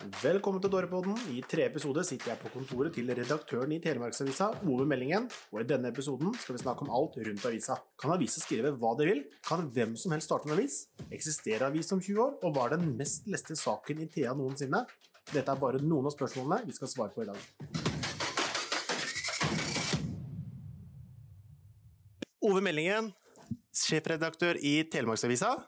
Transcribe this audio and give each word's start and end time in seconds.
Velkommen 0.00 0.62
til 0.64 0.70
Dårepodden. 0.72 1.12
I 1.28 1.42
tre 1.44 1.66
episoder 1.68 2.06
sitter 2.08 2.30
jeg 2.30 2.40
på 2.40 2.48
kontoret 2.54 2.94
til 2.96 3.10
redaktøren 3.12 3.72
i 3.76 3.80
Telemarksavisa, 3.84 4.46
Ove 4.64 4.86
Meldingen, 4.88 5.26
og 5.52 5.58
i 5.60 5.66
denne 5.68 5.90
episoden 5.92 6.32
skal 6.40 6.56
vi 6.56 6.62
snakke 6.62 6.86
om 6.86 6.92
alt 6.96 7.18
rundt 7.20 7.44
avisa. 7.44 7.76
Kan 8.00 8.14
avisa 8.14 8.40
skrive 8.40 8.70
hva 8.80 8.94
de 8.96 9.04
vil? 9.10 9.20
Kan 9.44 9.66
hvem 9.74 9.92
som 10.00 10.14
helst 10.16 10.30
starte 10.30 10.48
en 10.48 10.54
avis? 10.54 10.86
Eksisterer 11.12 11.66
avis 11.66 11.92
om 11.92 12.00
20 12.00 12.22
år? 12.24 12.32
Og 12.40 12.56
hva 12.56 12.64
er 12.64 12.78
den 12.78 12.94
mest 12.96 13.28
leste 13.28 13.52
saken 13.60 14.00
i 14.00 14.08
Thea 14.08 14.32
noensinne? 14.38 14.86
Dette 15.34 15.52
er 15.52 15.60
bare 15.60 15.82
noen 15.84 16.08
av 16.08 16.16
spørsmålene 16.16 16.64
vi 16.70 16.78
skal 16.78 16.88
svare 16.94 17.12
på 17.12 17.26
i 17.26 17.28
dag. 17.28 17.44
Ove 22.48 22.64
Meldingen, 22.64 23.12
sjefredaktør 23.76 24.56
i 24.64 24.78
Telemarksavisa. 24.88 25.58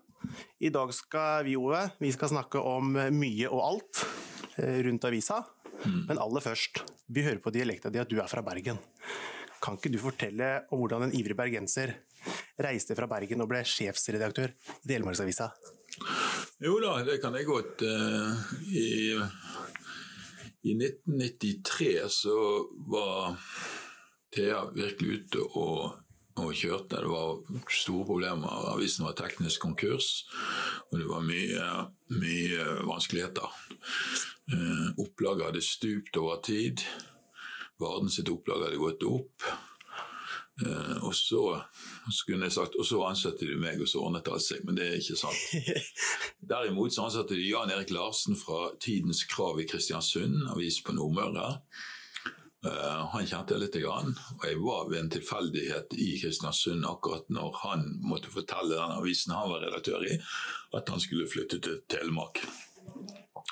I 0.63 0.73
dag 0.73 0.89
skal 0.97 1.45
vi, 1.45 1.61
Ove, 1.61 1.85
vi 2.01 2.17
skal 2.17 2.33
snakke 2.33 2.65
om 2.65 2.97
mye 2.97 3.53
og 3.53 3.65
alt 3.67 4.05
rundt 4.59 5.05
avisa. 5.09 5.43
Men 5.85 6.21
aller 6.21 6.45
først, 6.45 6.83
vi 7.11 7.25
hører 7.27 7.41
på 7.43 7.53
dialekta 7.55 7.91
di 7.91 8.01
at 8.03 8.11
du 8.11 8.19
er 8.23 8.31
fra 8.31 8.45
Bergen. 8.47 8.79
Kan 9.63 9.79
ikke 9.79 9.93
du 9.95 9.99
fortelle 10.03 10.51
om 10.75 10.83
hvordan 10.83 11.07
en 11.07 11.15
ivrig 11.15 11.37
bergenser 11.39 11.95
reiste 12.63 12.97
fra 12.99 13.09
Bergen 13.11 13.43
og 13.43 13.51
ble 13.51 13.63
sjefsredaktør 13.67 14.53
i 14.53 14.91
Telemarksavisa? 14.91 15.53
Jo 16.63 16.79
da, 16.83 16.97
det 17.07 17.19
kan 17.23 17.35
jeg 17.39 17.49
godt. 17.49 17.83
Eh, 17.87 18.53
I, 18.71 18.87
I 20.71 20.77
1993 20.79 21.91
så 22.23 22.37
var 22.91 23.37
Thea 24.33 24.65
virkelig 24.75 25.23
ute 25.23 25.47
og, 25.59 25.99
og 26.39 26.53
kjørte. 26.57 27.03
Det 27.03 27.11
var 27.11 27.65
store 27.71 28.07
problemer. 28.09 28.71
Avisen 28.73 29.07
var 29.07 29.19
teknisk 29.19 29.63
konkurs, 29.67 30.25
og 30.91 30.99
det 31.03 31.09
var 31.11 31.27
mye, 31.27 31.73
mye 32.15 32.69
vanskeligheter. 32.89 33.59
Eh, 34.51 34.89
Opplaget 34.99 35.45
hadde 35.47 35.63
stupt 35.63 36.17
over 36.17 36.41
tid. 36.43 36.83
Varden 37.81 38.11
sitt 38.11 38.31
opplag 38.31 38.65
hadde 38.67 38.81
gått 38.81 39.07
opp. 39.07 39.47
Eh, 40.63 40.97
og 41.03 41.15
så 41.17 41.45
skulle 42.13 42.47
jeg 42.47 42.57
sagt, 42.59 42.77
og 42.77 42.87
så 42.87 43.01
ansatte 43.07 43.47
de 43.49 43.57
meg, 43.59 43.81
og 43.81 43.89
så 43.89 44.03
ordnet 44.03 44.29
alt 44.29 44.45
seg. 44.45 44.67
Men 44.67 44.79
det 44.79 44.89
er 44.89 45.01
ikke 45.01 45.19
sant. 45.19 45.97
Derimot 46.53 46.95
så 46.95 47.07
ansatte 47.07 47.39
de 47.39 47.49
Jan 47.49 47.73
Erik 47.73 47.95
Larsen 47.95 48.39
fra 48.39 48.69
Tidens 48.83 49.25
Krav 49.31 49.61
i 49.63 49.67
Kristiansund, 49.71 50.45
avis 50.53 50.83
på 50.85 50.95
Nordmøre. 50.97 51.57
Uh, 52.63 53.09
han 53.11 53.27
kjente 53.27 53.57
jeg 53.57 53.63
litt, 53.65 53.77
grann, 53.83 54.13
og 54.37 54.45
jeg 54.47 54.59
var 54.63 54.85
ved 54.87 55.01
en 55.01 55.09
tilfeldighet 55.11 55.97
i 55.99 56.13
Kristiansund 56.21 56.87
akkurat 56.87 57.27
når 57.35 57.57
han 57.65 57.89
måtte 58.07 58.31
fortelle 58.31 58.77
den 58.77 59.01
avisen 59.01 59.35
han 59.35 59.51
var 59.51 59.65
redaktør 59.65 60.07
i, 60.07 60.21
at 60.79 60.93
han 60.95 61.03
skulle 61.03 61.27
flytte 61.27 61.59
til 61.59 61.81
Telemark. 61.91 62.39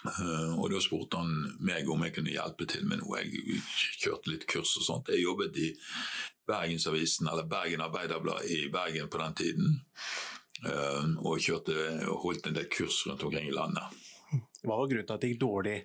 Eh, 0.07 0.53
og 0.59 0.71
Da 0.73 0.81
spurte 0.81 1.19
han 1.21 1.57
meg 1.61 1.89
om 1.93 2.03
jeg 2.07 2.15
kunne 2.17 2.33
hjelpe 2.33 2.67
til 2.71 2.87
med 2.89 3.03
noe. 3.03 3.21
Jeg 3.21 3.61
kjørte 4.01 4.31
litt 4.33 4.47
kurs 4.49 4.77
og 4.81 4.87
sånt. 4.87 5.09
Jeg 5.13 5.25
jobbet 5.27 5.57
i 5.61 5.75
Bergensavisen, 6.49 7.29
eller 7.31 7.45
Bergen 7.51 7.81
Arbeiderblad 7.85 8.45
i 8.51 8.69
Bergen 8.73 9.09
på 9.13 9.19
den 9.21 9.35
tiden. 9.35 9.81
eh, 10.65 11.05
Og 11.25 11.39
kjørte, 11.41 12.05
holdt 12.23 12.47
en 12.47 12.55
del 12.55 12.69
kurs 12.73 13.07
rundt 13.07 13.23
omkring 13.25 13.49
i 13.49 13.53
landet. 13.55 13.85
Hva 14.65 14.77
var 14.77 14.87
grunnen 14.89 15.07
til 15.07 15.15
at 15.15 15.21
det 15.21 15.31
gikk 15.35 15.41
dårlig? 15.41 15.79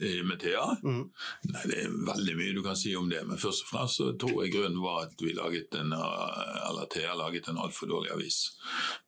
Eh, 0.00 0.22
Med 0.24 0.40
Thea? 0.40 0.64
Nei, 0.82 1.62
Det 1.68 1.78
er 1.84 1.88
veldig 2.08 2.34
mye 2.36 2.54
du 2.56 2.62
kan 2.62 2.76
si 2.76 2.94
om 2.96 3.08
det, 3.10 3.20
men 3.26 3.36
først 3.36 3.64
og 3.64 3.68
fremst 3.68 3.96
så 4.00 4.16
tror 4.18 4.42
jeg 4.44 4.52
grunnen 4.54 4.80
var 4.80 5.04
at 5.04 5.12
vi 5.20 5.32
laget 5.36 5.74
en, 5.76 5.92
eller 5.92 6.86
Thea 6.90 7.14
laget 7.14 7.48
en 7.48 7.58
altfor 7.60 7.86
dårlig 7.88 8.10
avis. 8.12 8.38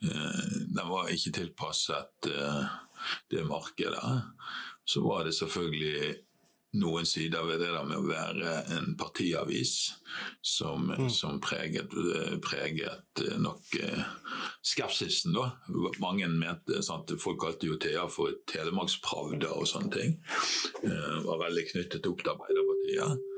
Den 0.02 0.88
var 0.88 1.08
ikke 1.08 1.32
tilpasset 1.32 2.28
det 3.32 3.46
markedet. 3.48 4.18
Så 4.84 5.02
var 5.04 5.24
det 5.26 5.34
selvfølgelig 5.36 6.14
noen 6.80 7.04
sider 7.06 7.44
ved 7.44 7.60
det 7.60 7.68
der 7.68 7.84
med 7.84 7.98
å 8.00 8.08
være 8.08 8.52
en 8.78 8.94
partiavis 8.96 9.74
som, 10.40 10.88
som 11.12 11.40
preget, 11.44 11.92
preget 12.44 13.22
nok 13.42 13.76
eh, 13.76 14.06
skepsisen. 14.64 15.36
da. 15.36 15.50
Mange 16.00 16.30
mente, 16.32 16.80
sant? 16.84 17.12
Folk 17.20 17.42
kalte 17.44 17.68
jo 17.68 17.76
Thea 17.80 18.06
for 18.12 18.32
Telemarkspravda 18.48 19.52
og 19.52 19.68
sånne 19.68 19.92
ting. 19.92 20.16
Eh, 20.86 21.18
var 21.26 21.44
veldig 21.44 21.68
knyttet 21.74 22.08
opp 22.08 22.24
til 22.24 22.32
Arbeiderpartiet. 22.32 23.28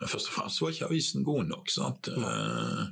Men 0.00 0.10
først 0.10 0.30
og 0.30 0.34
fremst 0.36 0.62
var 0.62 0.74
ikke 0.74 0.88
avisen 0.88 1.24
god 1.26 1.48
nok. 1.50 1.70
sant? 1.70 2.08
Eh, 2.08 2.82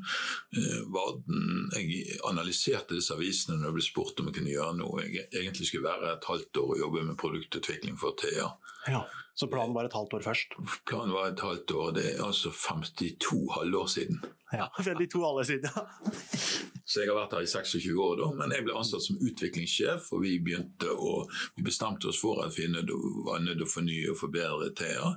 eh, 0.58 0.80
Varden, 0.94 1.70
Jeg 1.76 2.18
analyserte 2.26 2.94
disse 2.98 3.14
avisene 3.14 3.58
når 3.58 3.70
jeg 3.70 3.76
ble 3.78 3.86
spurt 3.86 4.20
om 4.20 4.30
jeg 4.30 4.38
kunne 4.40 4.54
gjøre 4.54 4.78
noe. 4.80 5.04
Jeg 5.06 5.28
egentlig 5.32 5.68
skulle 5.70 5.88
være 5.88 6.16
et 6.16 6.30
halvt 6.30 6.62
år 6.62 6.72
og 6.74 6.80
jobbe 6.84 7.04
med 7.06 7.20
produktutvikling 7.20 7.98
for 8.00 8.16
Thea. 8.18 8.50
Ja, 8.88 9.04
Så 9.34 9.46
planen 9.52 9.74
var 9.74 9.84
et 9.84 9.92
halvt 9.92 10.14
år 10.14 10.22
først? 10.24 10.54
Planen 10.86 11.12
var 11.12 11.28
et 11.28 11.40
halvt 11.40 11.70
år, 11.70 11.90
det 11.92 12.04
er 12.14 12.24
altså 12.24 12.50
52 12.50 13.50
halvår 13.52 13.86
siden. 13.86 14.22
Ja, 14.52 14.68
De 14.98 15.06
to 15.06 15.42
siden. 15.44 15.70
Så 16.86 17.02
jeg 17.02 17.10
har 17.10 17.18
vært 17.18 17.34
her 17.34 17.42
i 17.42 17.50
26 17.50 17.98
år, 17.98 18.14
da, 18.20 18.28
men 18.38 18.52
jeg 18.54 18.64
ble 18.64 18.76
ansatt 18.78 19.02
som 19.02 19.18
utviklingssjef. 19.18 20.12
og 20.14 20.22
Vi 20.22 20.36
begynte 20.38 20.92
å, 20.94 21.24
vi 21.56 21.64
bestemte 21.66 22.08
oss 22.12 22.20
for 22.22 22.44
at 22.44 22.54
vi 22.54 22.68
var 22.70 23.42
nødt 23.42 23.58
til 23.58 23.66
å 23.66 23.72
fornye 23.72 24.12
og 24.12 24.20
forbedre 24.20 24.70
Thea. 24.78 25.10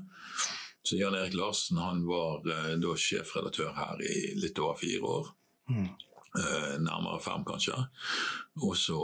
Så 0.83 0.95
Jan 0.95 1.15
Erik 1.15 1.33
Larsen 1.33 1.77
han 1.77 2.05
var 2.07 2.45
eh, 2.47 2.75
da 2.81 2.93
sjefredaktør 2.97 3.73
her 3.75 3.99
i 4.01 4.35
litt 4.39 4.59
over 4.59 4.77
fire 4.79 5.01
år. 5.03 5.33
Eh, 5.69 6.75
nærmere 6.79 7.19
fem, 7.21 7.43
kanskje. 7.45 7.75
Og 8.63 8.77
så 8.77 8.99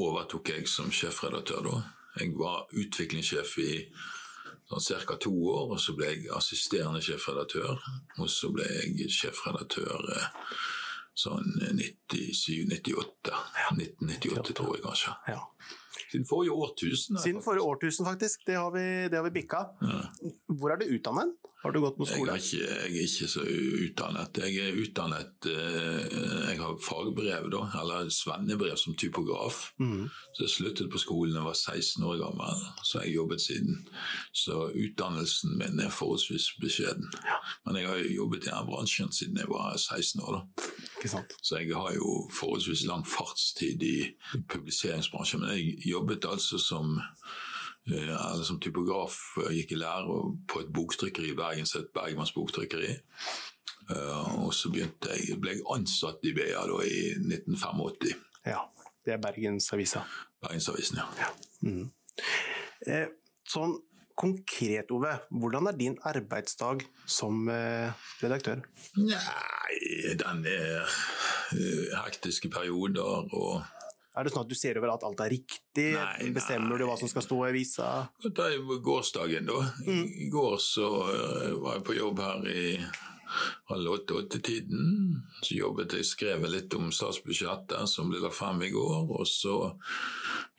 overtok 0.00 0.48
jeg 0.54 0.68
som 0.70 0.90
sjefredaktør 0.94 1.66
da. 1.66 1.76
Jeg 2.20 2.34
var 2.38 2.66
utviklingssjef 2.74 3.52
i 3.62 3.72
sånn 4.70 5.04
ca. 5.06 5.16
to 5.20 5.32
år, 5.52 5.74
og 5.74 5.80
så 5.82 5.94
ble 5.98 6.08
jeg 6.12 6.30
assisterende 6.34 7.02
sjefredaktør. 7.04 7.78
Og 8.18 8.30
så 8.30 8.50
ble 8.54 8.66
jeg 8.66 9.10
sjefredaktør 9.14 10.10
eh, 10.16 10.28
sånn 11.20 11.52
97-98. 11.60 13.36
1998, 13.76 14.56
tror 14.56 14.76
jeg 14.76 14.86
kanskje. 14.88 15.16
ja. 15.28 15.42
Siden 16.10 16.26
forrige 16.26 16.52
årtusen. 16.52 17.18
Siden 17.22 17.42
forrige 17.44 17.62
årtusen, 17.62 18.06
faktisk. 18.06 18.42
Det 18.46 18.56
har 18.58 18.70
vi, 18.74 18.86
det 19.08 19.16
har 19.18 19.26
vi 19.28 19.30
bikka. 19.30 19.64
Hvor 20.48 20.74
er 20.74 20.80
du 20.80 20.88
utdannet? 20.96 21.36
Har 21.62 21.72
du 21.72 21.80
gått 21.82 21.96
på 21.98 22.06
Jeg 22.08 22.16
skole? 22.16 22.32
er, 22.32 22.36
ikke, 22.40 22.56
jeg 22.56 22.88
er 22.88 23.02
ikke 23.04 23.28
så 23.28 23.42
utdannet. 23.84 24.38
Jeg 24.40 24.56
er 24.70 24.78
utdannet 24.80 25.48
eh, 25.50 26.50
Jeg 26.50 26.58
har 26.62 26.78
fagbrev, 26.80 27.50
da, 27.52 27.60
eller 27.82 28.08
svennebrev 28.08 28.76
som 28.80 28.94
typograf. 28.96 29.58
Så 30.32 30.46
jeg 30.46 30.50
sluttet 30.54 30.88
på 30.92 30.98
skolen 31.02 31.34
da 31.36 31.42
jeg 31.42 31.50
var 31.50 31.58
16 31.60 32.04
år 32.08 32.16
gammel. 32.22 32.64
Så 32.82 32.98
har 32.98 33.04
jeg 33.06 33.14
jobbet 33.18 33.40
siden. 33.44 33.82
Så 34.32 34.70
utdannelsen 34.72 35.58
min 35.60 35.80
er 35.84 35.92
forholdsvis 35.92 36.48
beskjeden. 36.64 37.12
Men 37.66 37.76
jeg 37.76 37.88
har 37.90 38.00
jo 38.00 38.14
jobbet 38.22 38.46
i 38.46 38.48
denne 38.48 38.64
bransjen 38.70 39.12
siden 39.12 39.36
jeg 39.42 39.48
var 39.52 39.76
16 39.76 40.22
år. 40.24 40.40
da. 40.40 40.66
Så 41.42 41.56
jeg 41.60 41.76
har 41.76 41.92
jo 41.96 42.30
forholdsvis 42.40 42.86
lang 42.88 43.04
fartstid 43.08 43.82
i 43.84 43.96
publiseringsbransjen. 44.48 45.40
Men 45.44 45.56
jeg 45.58 45.76
jobbet 45.92 46.24
altså 46.28 46.58
som, 46.58 46.96
eller 47.86 48.44
som 48.44 48.60
typograf, 48.60 49.16
gikk 49.50 49.72
i 49.72 49.80
lære 49.80 50.18
på 50.48 50.60
et 50.60 50.72
boktrykkeri 50.72 51.32
i 51.32 51.38
Bergen 51.38 51.66
som 51.66 51.82
het 51.82 51.92
Bergmanns 51.96 52.32
boktrykkeri. 52.36 52.92
Eh, 53.90 54.34
Og 54.44 54.52
så 54.54 54.70
jeg, 54.74 54.92
ble 55.40 55.56
jeg 55.56 55.64
ansatt 55.74 56.24
i 56.28 56.34
BA 56.36 56.52
da 56.54 56.82
i 56.86 57.00
1985. 57.18 58.14
Ja. 58.46 58.66
Det 59.00 59.14
er 59.14 59.20
Bergensavisa. 59.22 60.02
Bergensavisen, 60.44 60.98
ja. 61.18 61.30
Eh, 62.86 63.06
sånn 63.48 63.78
konkret, 64.20 64.90
Ove, 64.92 65.14
hvordan 65.32 65.70
er 65.70 65.78
din 65.78 65.96
arbeidsdag 66.04 66.84
som 67.08 67.48
eh, 67.48 67.88
redaktør? 68.20 68.60
Nei, 69.00 69.78
den 70.20 70.44
er 70.44 70.84
eh, 70.84 71.96
hektiske 72.04 72.52
perioder 72.52 73.24
og 73.32 73.64
Er 74.18 74.26
det 74.26 74.32
sånn 74.34 74.42
at 74.42 74.50
du 74.50 74.56
ser 74.58 74.78
over 74.80 74.94
at 74.96 75.04
alt 75.06 75.20
er 75.22 75.30
riktig? 75.30 75.92
Nei, 75.94 76.06
nei. 76.24 76.32
Bestemmer 76.34 76.80
du 76.80 76.86
hva 76.88 76.96
som 76.98 77.10
skal 77.10 77.22
stå 77.22 77.44
i 77.44 77.52
avisa? 77.52 77.90
Ta 78.34 78.48
gårsdagen, 78.82 79.46
da. 79.46 79.60
I 79.86 80.26
går 80.32 80.58
så 80.62 80.88
eh, 81.12 81.54
var 81.62 81.78
jeg 81.78 81.86
på 81.86 81.98
jobb 82.00 82.24
her 82.24 82.50
i 82.50 82.64
halv 83.70 83.92
åtte-åtte-tiden. 83.92 85.22
Så 85.42 85.54
jobbet 85.54 85.94
jeg, 85.94 86.06
skrev 86.08 86.46
litt 86.50 86.74
om 86.74 86.90
statsbudsjettet 86.94 87.86
som 87.90 88.10
ble 88.10 88.22
lagt 88.22 88.38
frem 88.38 88.62
i 88.66 88.72
går. 88.74 89.12
Og 89.14 89.26
så 89.30 89.56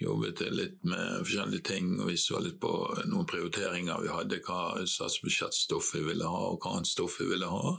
jobbet 0.01 0.45
jeg 0.45 0.55
litt 0.55 0.79
med 0.87 1.21
forskjellige 1.25 1.67
ting, 1.73 1.93
og 1.99 2.11
vi 2.11 2.17
så 2.19 2.39
litt 2.43 2.59
på 2.63 2.71
noen 3.11 3.27
prioriteringer 3.29 4.01
vi 4.05 4.13
hadde. 4.15 4.41
Hva 4.47 4.79
statsbudsjettstoff 4.87 5.93
vi 5.97 6.05
ville 6.07 6.27
ha, 6.31 6.43
og 6.53 6.63
hva 6.63 6.77
annet 6.77 6.91
stoff 6.91 7.19
vi 7.21 7.29
ville 7.33 7.51
ha. 7.51 7.75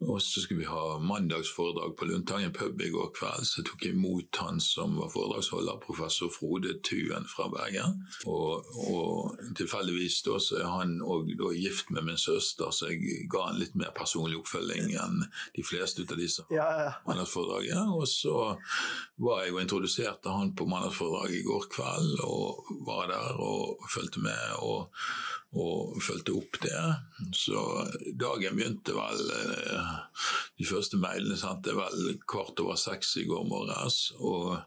Og 0.00 0.20
så 0.22 0.40
skulle 0.40 0.60
vi 0.62 0.68
ha 0.70 0.98
mandagsforedrag 1.02 1.96
på 1.98 2.06
Lundtangen 2.06 2.52
pub 2.54 2.80
i 2.80 2.90
går 2.94 3.08
kveld. 3.18 3.46
Så 3.48 3.64
tok 3.66 3.82
jeg 3.82 3.96
imot 3.96 4.38
han 4.38 4.60
som 4.62 4.94
var 5.00 5.10
foredragsholder, 5.10 5.80
professor 5.82 6.30
Frode 6.30 6.76
Tuen 6.86 7.26
fra 7.26 7.48
Bergen. 7.50 7.96
Og, 8.30 8.68
og 8.78 9.40
tilfeldigvis 9.58 10.20
da 10.28 10.36
så 10.42 10.60
er 10.60 10.68
han 10.70 10.92
òg 11.02 11.32
gift 11.58 11.90
med 11.90 12.06
min 12.06 12.20
søster, 12.20 12.70
så 12.70 12.92
jeg 12.92 13.26
ga 13.32 13.48
han 13.48 13.58
litt 13.58 13.74
mer 13.78 13.90
personlig 13.96 14.38
oppfølging 14.38 14.94
enn 15.02 15.24
de 15.56 15.66
fleste 15.66 16.06
av 16.06 16.20
disse 16.20 16.46
Ja, 16.54 16.68
ja. 16.84 16.92
mandagsforedraget. 17.08 17.90
Og 17.98 18.06
så 18.06 18.36
var 19.18 19.42
jeg 19.42 19.56
og 19.56 19.64
introduserte 19.64 20.30
han 20.30 20.54
på 20.54 20.68
mandagsforedraget 20.70 21.40
i 21.40 21.46
går 21.48 21.66
kveld, 21.74 22.22
og 22.22 22.70
var 22.86 23.10
der 23.10 23.42
og 23.42 23.82
fulgte 23.90 24.22
med. 24.22 24.54
og 24.62 24.94
og 25.56 25.96
fulgte 26.04 26.34
opp 26.36 26.58
det. 26.60 26.80
Så 27.32 27.62
dagen 28.20 28.58
begynte 28.58 28.92
vel 28.92 29.22
eh, 29.32 29.92
De 30.60 30.66
første 30.68 31.00
mailene 31.00 31.38
sendte 31.40 31.72
jeg 31.72 31.78
vel 31.78 32.18
kvart 32.28 32.60
over 32.60 32.76
seks 32.76 33.14
i 33.22 33.24
går 33.28 33.46
morges. 33.48 34.10
Og 34.18 34.58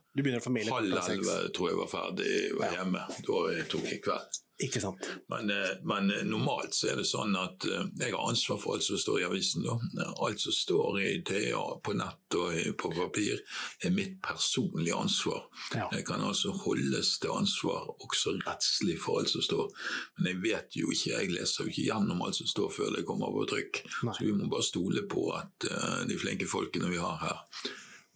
halv 0.73 0.89
elleve 1.21 1.51
tror 1.53 1.69
jeg 1.69 1.81
var 1.83 1.91
ferdig 1.91 2.31
var 2.57 2.77
hjemme. 2.79 3.05
Da 3.27 3.43
tok 3.69 3.91
jeg 3.91 4.01
kveld. 4.07 4.41
Ikke 4.61 4.81
sant. 4.83 5.07
Men, 5.31 5.49
eh, 5.49 5.77
men 5.87 6.11
normalt 6.29 6.75
så 6.77 6.91
er 6.91 7.01
det 7.01 7.07
sånn 7.09 7.33
at 7.39 7.65
eh, 7.65 7.87
jeg 8.03 8.13
har 8.13 8.29
ansvar 8.29 8.59
for 8.61 8.75
alt 8.75 8.85
som 8.85 8.99
står 9.01 9.21
i 9.21 9.27
avisen. 9.27 9.65
Da. 9.65 10.07
Alt 10.21 10.43
som 10.43 10.55
står 10.55 10.99
i 11.01 11.11
TA 11.25 11.63
på 11.83 11.95
nett 11.97 12.37
og 12.37 12.59
på 12.79 12.91
papir, 12.95 13.41
er 13.83 13.95
mitt 13.95 14.19
personlige 14.23 14.97
ansvar. 14.97 15.47
Ja. 15.75 15.87
Jeg 15.95 16.05
kan 16.07 16.23
altså 16.25 16.53
holdes 16.63 17.15
til 17.21 17.33
ansvar 17.33 17.89
også 17.97 18.37
rettslig 18.45 18.99
for 19.01 19.21
alt 19.21 19.33
som 19.33 19.45
står. 19.45 19.71
Men 20.17 20.31
jeg 20.31 20.41
vet 20.45 20.79
jo 20.79 20.93
ikke, 20.93 21.15
jeg 21.15 21.33
leser 21.33 21.65
jo 21.65 21.73
ikke 21.73 21.87
gjennom 21.89 22.23
alt 22.25 22.39
som 22.39 22.49
står 22.49 22.71
før 22.77 22.95
det 22.95 23.05
kommer 23.07 23.33
på 23.35 23.47
trykk. 23.51 23.83
Nei. 24.07 24.15
Så 24.17 24.27
vi 24.27 24.35
må 24.37 24.49
bare 24.51 24.67
stole 24.67 25.05
på 25.09 25.27
at 25.37 25.69
eh, 25.69 26.01
de 26.09 26.19
flinke 26.21 26.49
folkene 26.49 26.91
vi 26.91 27.01
har 27.01 27.19
her, 27.25 27.43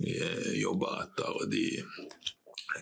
eh, 0.06 0.53
jobber 0.62 1.01
etter 1.06 1.45
de 1.51 1.65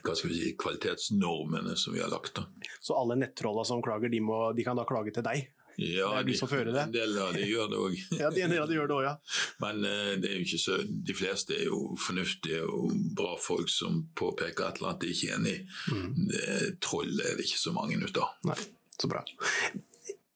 hva 0.04 0.16
skal 0.16 0.32
vi 0.32 0.40
si, 0.40 0.54
kvalitetsnormene 0.60 1.76
som 1.80 1.96
vi 1.96 2.02
har 2.04 2.12
lagt. 2.12 2.36
da. 2.40 2.48
Så 2.82 2.96
alle 2.98 3.20
nettrollene 3.20 3.68
som 3.68 3.84
klager, 3.84 4.10
de, 4.10 4.22
må, 4.24 4.46
de 4.56 4.66
kan 4.66 4.80
da 4.80 4.88
klage 4.88 5.14
til 5.16 5.26
deg? 5.26 5.46
Ja, 5.76 6.22
de. 6.26 6.36
En 6.80 6.92
del 6.94 7.18
av 7.18 7.34
de 7.34 7.48
gjør 7.48 7.72
det 7.72 7.80
òg. 7.82 7.96
Ja, 8.20 8.30
de, 8.34 8.46
de 8.46 8.78
gjør 8.78 8.92
det 8.92 8.98
også, 8.98 9.08
ja. 9.08 9.16
Men 9.64 9.88
uh, 9.88 10.52
så, 10.58 10.80
de 10.86 11.18
fleste 11.18 11.58
er 11.58 11.66
jo 11.70 11.96
fornuftige 12.00 12.64
og 12.68 12.94
bra 13.18 13.36
folk 13.42 13.72
som 13.72 14.04
påpeker 14.18 14.68
et 14.68 14.82
eller 14.82 14.94
annet 14.94 15.06
de 15.06 15.16
ikke 15.16 15.32
er 15.32 15.40
enig 15.40 15.56
i. 15.56 15.64
Mm. 15.94 16.78
Troll 16.84 17.16
er 17.18 17.40
det 17.40 17.48
ikke 17.48 17.64
så 17.64 17.76
mange 17.76 18.00
ut 18.02 18.22
av. 18.22 18.38
Nei, 18.50 18.60
så 19.00 19.10
bra. 19.12 19.26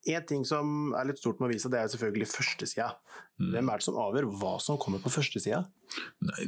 En 0.08 0.24
ting 0.28 0.44
som 0.48 0.94
er 0.96 1.08
litt 1.08 1.20
stort 1.20 1.40
med 1.40 1.50
avisa, 1.50 1.68
det 1.72 1.80
er 1.82 1.90
selvfølgelig 1.92 2.28
førstesida. 2.30 2.88
Mm. 3.38 3.50
Hvem 3.52 3.70
er 3.70 3.80
det 3.80 3.86
som 3.86 3.98
avgjør 4.00 4.28
hva 4.40 4.54
som 4.62 4.78
kommer 4.80 5.02
på 5.04 5.12
førstesida? 5.12 5.60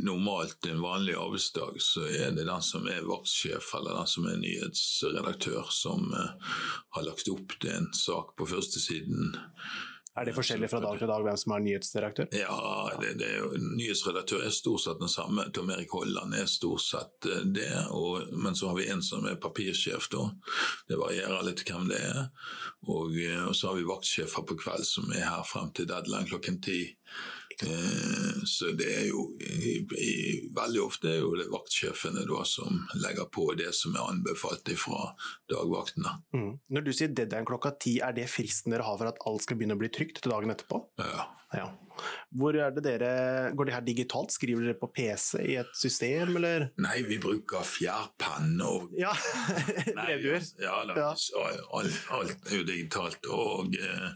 Normalt 0.04 0.66
en 0.68 0.82
vanlig 0.84 1.16
arbeidsdag 1.20 1.78
så 1.84 2.06
er 2.08 2.34
det 2.36 2.46
den 2.48 2.64
som 2.64 2.88
er 2.90 3.06
vaktsjef 3.08 3.70
eller 3.78 4.00
den 4.00 4.10
som 4.10 4.28
er 4.30 4.40
nyhetsredaktør 4.40 5.70
som 5.74 6.10
eh, 6.16 6.56
har 6.96 7.06
lagt 7.06 7.30
opp 7.32 7.56
til 7.60 7.72
en 7.76 7.90
sak 7.96 8.34
på 8.38 8.48
førstesiden. 8.50 9.36
Er 10.20 10.28
det 10.28 10.34
forskjellig 10.36 10.68
fra 10.68 10.82
dag 10.84 10.98
til 11.00 11.08
dag 11.08 11.22
hvem 11.24 11.36
som 11.40 11.54
er 11.56 11.62
nyhetsdirektør? 11.64 12.26
Ja, 12.36 12.56
det, 13.00 13.14
det 13.22 13.28
er 13.30 13.38
jo, 13.38 13.46
nyhetsredaktør 13.78 14.42
er 14.44 14.52
stort 14.52 14.82
sett 14.84 15.00
den 15.00 15.08
samme. 15.08 15.46
Tom 15.56 15.70
Erik 15.72 15.94
Holland 15.96 16.36
er 16.36 16.50
stort 16.50 16.84
sett 16.84 17.28
eh, 17.30 17.46
det. 17.56 17.70
Og, 17.96 18.28
men 18.36 18.58
så 18.58 18.68
har 18.68 18.76
vi 18.76 18.90
en 18.92 19.00
som 19.00 19.24
er 19.24 19.40
papirsjef, 19.40 20.10
da. 20.12 20.26
Det 20.90 21.00
varierer 21.00 21.46
litt 21.46 21.64
hvem 21.64 21.88
det 21.88 22.02
er. 22.04 22.20
Og, 22.84 23.16
eh, 23.16 23.46
og 23.46 23.56
så 23.56 23.70
har 23.70 23.80
vi 23.80 23.88
vaktsjefer 23.88 24.44
på 24.44 24.58
kveld 24.60 24.84
som 24.84 25.08
er 25.16 25.24
her 25.24 25.46
frem 25.48 25.72
til 25.72 25.88
deadline 25.88 26.28
klokken 26.28 26.60
ti. 26.68 26.82
Eh, 27.62 28.44
så 28.48 28.72
det 28.76 28.88
er 28.88 29.08
jo 29.10 29.26
i, 29.40 29.80
i, 29.84 30.12
Veldig 30.56 30.82
ofte 30.82 31.10
er 31.12 31.20
jo 31.22 31.34
det 31.38 31.48
vaktsjefene 31.52 32.24
da 32.28 32.44
som 32.48 32.80
legger 33.00 33.28
på 33.32 33.50
det 33.58 33.72
som 33.76 33.94
er 33.96 34.08
anbefalt 34.12 34.70
fra 34.80 35.12
dagvaktene. 35.50 36.16
Mm. 36.36 36.52
Når 36.74 36.86
du 36.86 36.92
sier 36.94 37.12
deadline 37.12 37.48
klokka 37.48 37.74
ti, 37.80 37.98
er 38.04 38.16
det 38.16 38.30
fristen 38.32 38.74
dere 38.74 38.86
har 38.86 38.98
for 39.00 39.10
at 39.10 39.20
alt 39.28 39.46
skal 39.46 39.60
begynne 39.60 39.78
å 39.78 39.82
bli 39.82 39.92
trygt 39.92 40.22
til 40.22 40.34
dagen 40.34 40.52
etterpå? 40.54 40.82
Ja. 41.00 41.28
Ja. 41.50 41.66
Hvor 42.30 42.54
er 42.54 42.70
det 42.70 42.84
dere, 42.84 43.50
Går 43.58 43.66
det 43.66 43.74
her 43.74 43.82
digitalt? 43.82 44.30
Skriver 44.30 44.62
dere 44.68 44.78
på 44.78 44.86
PC 44.94 45.40
i 45.50 45.56
et 45.58 45.70
system, 45.74 46.36
eller? 46.38 46.68
Nei, 46.78 47.00
vi 47.08 47.18
bruker 47.22 47.64
fjærpenn 47.66 48.60
og 48.62 48.92
Ja, 48.98 49.10
brevduer. 49.96 50.44
Ja, 50.62 50.76
Ja. 50.94 51.08
Alt, 51.74 51.96
alt 52.14 52.46
er 52.50 52.56
jo 52.60 52.66
digitalt. 52.68 53.26
Og, 53.34 53.74
eh, 53.74 54.12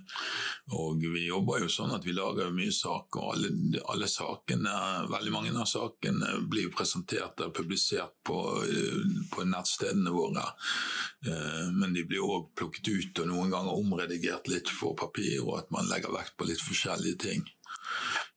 og 0.79 1.03
vi 1.03 1.25
jobber 1.27 1.65
jo 1.65 1.71
sånn 1.73 1.95
at 1.97 2.07
vi 2.07 2.15
lager 2.15 2.53
mye 2.55 2.73
saker. 2.75 3.33
Alle, 3.35 3.51
alle 3.91 4.09
sakene, 4.11 4.75
Veldig 5.11 5.33
mange 5.35 5.51
av 5.59 5.67
sakene 5.69 6.39
blir 6.51 6.71
presentert 6.75 7.41
og 7.45 7.53
publisert 7.57 8.15
på, 8.27 8.39
eh, 8.69 9.27
på 9.35 9.45
nettstedene 9.51 10.15
våre. 10.15 10.47
Eh, 11.27 11.71
Men 11.75 11.93
de 11.95 12.05
blir 12.07 12.23
òg 12.23 12.53
plukket 12.55 12.89
ut 12.95 13.19
og 13.25 13.29
noen 13.33 13.51
ganger 13.51 13.75
omredigert 13.75 14.47
litt 14.49 14.69
for 14.71 14.95
papir, 14.95 15.43
og 15.43 15.59
at 15.59 15.71
man 15.75 15.87
legger 15.91 16.13
vekt 16.15 16.37
på 16.39 16.47
litt 16.49 16.63
forskjellige 16.63 17.19
ting. 17.19 17.45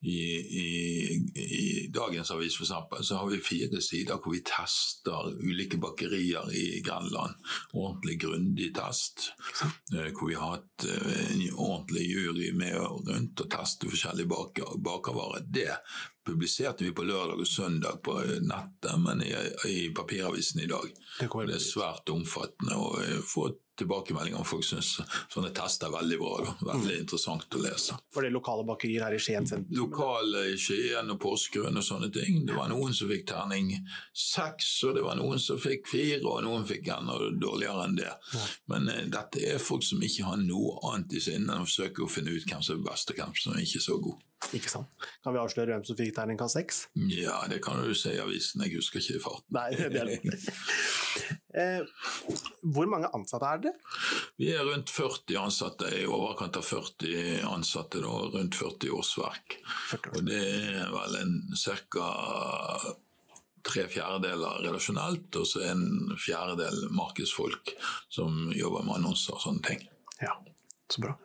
I, 0.02 0.18
i, 0.38 0.66
I 1.34 1.88
dagens 1.90 2.30
avis 2.30 2.54
for 2.56 2.62
eksempel, 2.68 3.04
så 3.04 3.16
har 3.18 3.26
vi 3.32 3.40
fire 3.42 3.80
sider 3.82 4.20
hvor 4.22 4.30
vi 4.36 4.42
tester 4.46 5.32
ulike 5.42 5.76
bakerier 5.82 6.46
i 6.54 6.80
Grenland. 6.86 7.34
Ordentlig 7.74 8.20
grundig 8.22 8.68
test. 8.76 9.32
eh, 9.94 10.12
Hvor 10.14 10.28
vi 10.28 10.34
har 10.38 10.54
hatt 10.58 10.86
eh, 10.86 11.34
en 11.34 11.42
ordentlig 11.56 12.06
jury 12.12 12.52
med 12.54 12.78
rundt 12.78 13.40
og 13.42 13.50
teste 13.50 13.90
forskjellige 13.90 14.30
baker, 14.30 14.78
bakervarer. 14.78 15.42
Det 15.50 15.74
publiserte 16.28 16.84
vi 16.84 16.92
på 16.94 17.02
lørdag 17.08 17.40
og 17.40 17.46
søndag 17.48 17.98
på 18.04 18.20
nettet, 18.44 18.94
men 19.02 19.22
i, 19.24 19.32
i 19.68 19.78
papiravisen 19.96 20.60
i 20.62 20.70
dag. 20.70 20.92
Det 21.20 21.28
Det 21.48 21.56
er 21.56 21.64
svært 21.72 22.10
omfattende. 22.14 22.76
og 22.76 23.02
jeg 23.02 23.24
om 23.86 24.44
folk 24.44 24.64
syns 24.64 24.98
sånne 25.30 25.50
tester 25.54 25.88
er 25.88 25.94
veldig 25.94 26.18
bra. 26.20 26.32
Da. 26.44 26.54
Veldig 26.72 26.96
interessant 27.02 27.54
å 27.54 27.62
lese. 27.62 27.96
For 28.14 28.26
det 28.26 28.32
lokale 28.34 28.64
bakerier 28.68 29.04
her 29.06 29.16
i 29.16 29.20
Skien 29.22 29.46
sentrum. 29.46 29.76
Lokale 29.78 30.44
i 30.52 30.56
Skien 30.60 31.10
og 31.12 31.20
Porsgrunn 31.22 31.78
og 31.78 31.84
sånne 31.84 32.10
ting. 32.14 32.44
Det 32.48 32.56
var 32.56 32.70
noen 32.72 32.94
som 32.96 33.10
fikk 33.10 33.26
terning 33.30 33.74
seks, 34.12 34.70
og 34.88 34.96
det 34.98 35.04
var 35.06 35.18
noen 35.20 35.40
som 35.42 35.60
fikk 35.60 35.88
fire, 35.90 36.22
og 36.26 36.44
noen 36.46 36.66
fikk 36.68 36.90
enda 36.94 37.18
dårligere 37.38 37.88
enn 37.88 37.98
det. 37.98 38.14
Men 38.72 38.90
uh, 38.90 39.02
dette 39.12 39.44
er 39.44 39.62
folk 39.62 39.86
som 39.86 40.02
ikke 40.04 40.26
har 40.28 40.40
noe 40.42 40.78
annet 40.90 41.18
i 41.18 41.22
sinne 41.22 41.52
enn 41.52 41.66
å 41.66 41.68
forsøke 41.68 42.04
å 42.04 42.10
finne 42.10 42.34
ut 42.34 42.48
hvem 42.48 42.64
som 42.64 42.80
er 42.80 42.88
best, 42.90 43.12
og 43.12 43.20
hvem 43.20 43.36
som 43.38 43.54
er 43.54 43.66
ikke 43.66 43.84
så 43.84 44.00
god. 44.02 44.24
Ikke 44.54 44.70
sant? 44.70 45.08
Kan 45.24 45.34
vi 45.34 45.40
avsløre 45.42 45.74
hvem 45.74 45.84
som 45.86 45.98
fikk 45.98 46.14
terningkast 46.14 46.54
seks? 46.54 46.84
Ja, 47.10 47.40
det 47.50 47.58
kan 47.64 47.80
du 47.82 47.90
si 47.98 48.12
i 48.14 48.20
avisen. 48.22 48.62
Jeg 48.64 48.78
husker 48.78 49.02
ikke 49.02 49.18
i 49.18 49.22
farten. 49.24 49.56
Nei, 49.56 49.70
det 49.74 49.88
er 49.98 50.12
det. 50.14 50.38
Eh, 51.56 51.80
hvor 52.60 52.88
mange 52.90 53.08
ansatte 53.16 53.48
er 53.48 53.60
det? 53.64 53.72
Vi 54.36 54.50
er 54.52 54.66
rundt 54.68 54.90
40 54.92 55.38
ansatte, 55.40 55.88
i 55.96 56.04
overkant 56.04 56.58
av 56.60 56.66
40 56.66 57.44
ansatte, 57.48 58.02
da, 58.04 58.14
rundt 58.34 58.58
40 58.58 58.92
årsverk. 58.98 59.58
40 59.94 60.16
Og 60.18 60.26
det 60.28 60.42
er 60.82 60.92
vel 60.92 61.20
en 61.22 61.36
ca. 61.56 62.08
tre 63.68 63.84
fjerdedeler 63.90 64.62
relasjonelt, 64.64 65.28
og 65.36 65.48
så 65.48 65.64
en 65.68 66.14
fjerdedel 66.20 66.86
markedsfolk 66.94 67.74
som 68.12 68.52
jobber 68.56 68.84
med 68.86 69.00
annonser 69.00 69.36
og 69.36 69.44
sånne 69.44 69.64
ting. 69.64 69.82
Ja, 70.20 70.36
så 70.92 71.04
bra. 71.04 71.16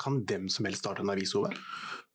Kan 0.00 0.22
hvem 0.28 0.48
som 0.52 0.68
helst 0.68 0.84
starte 0.84 1.04
en 1.04 1.12
avis, 1.12 1.34
Ove? 1.36 1.52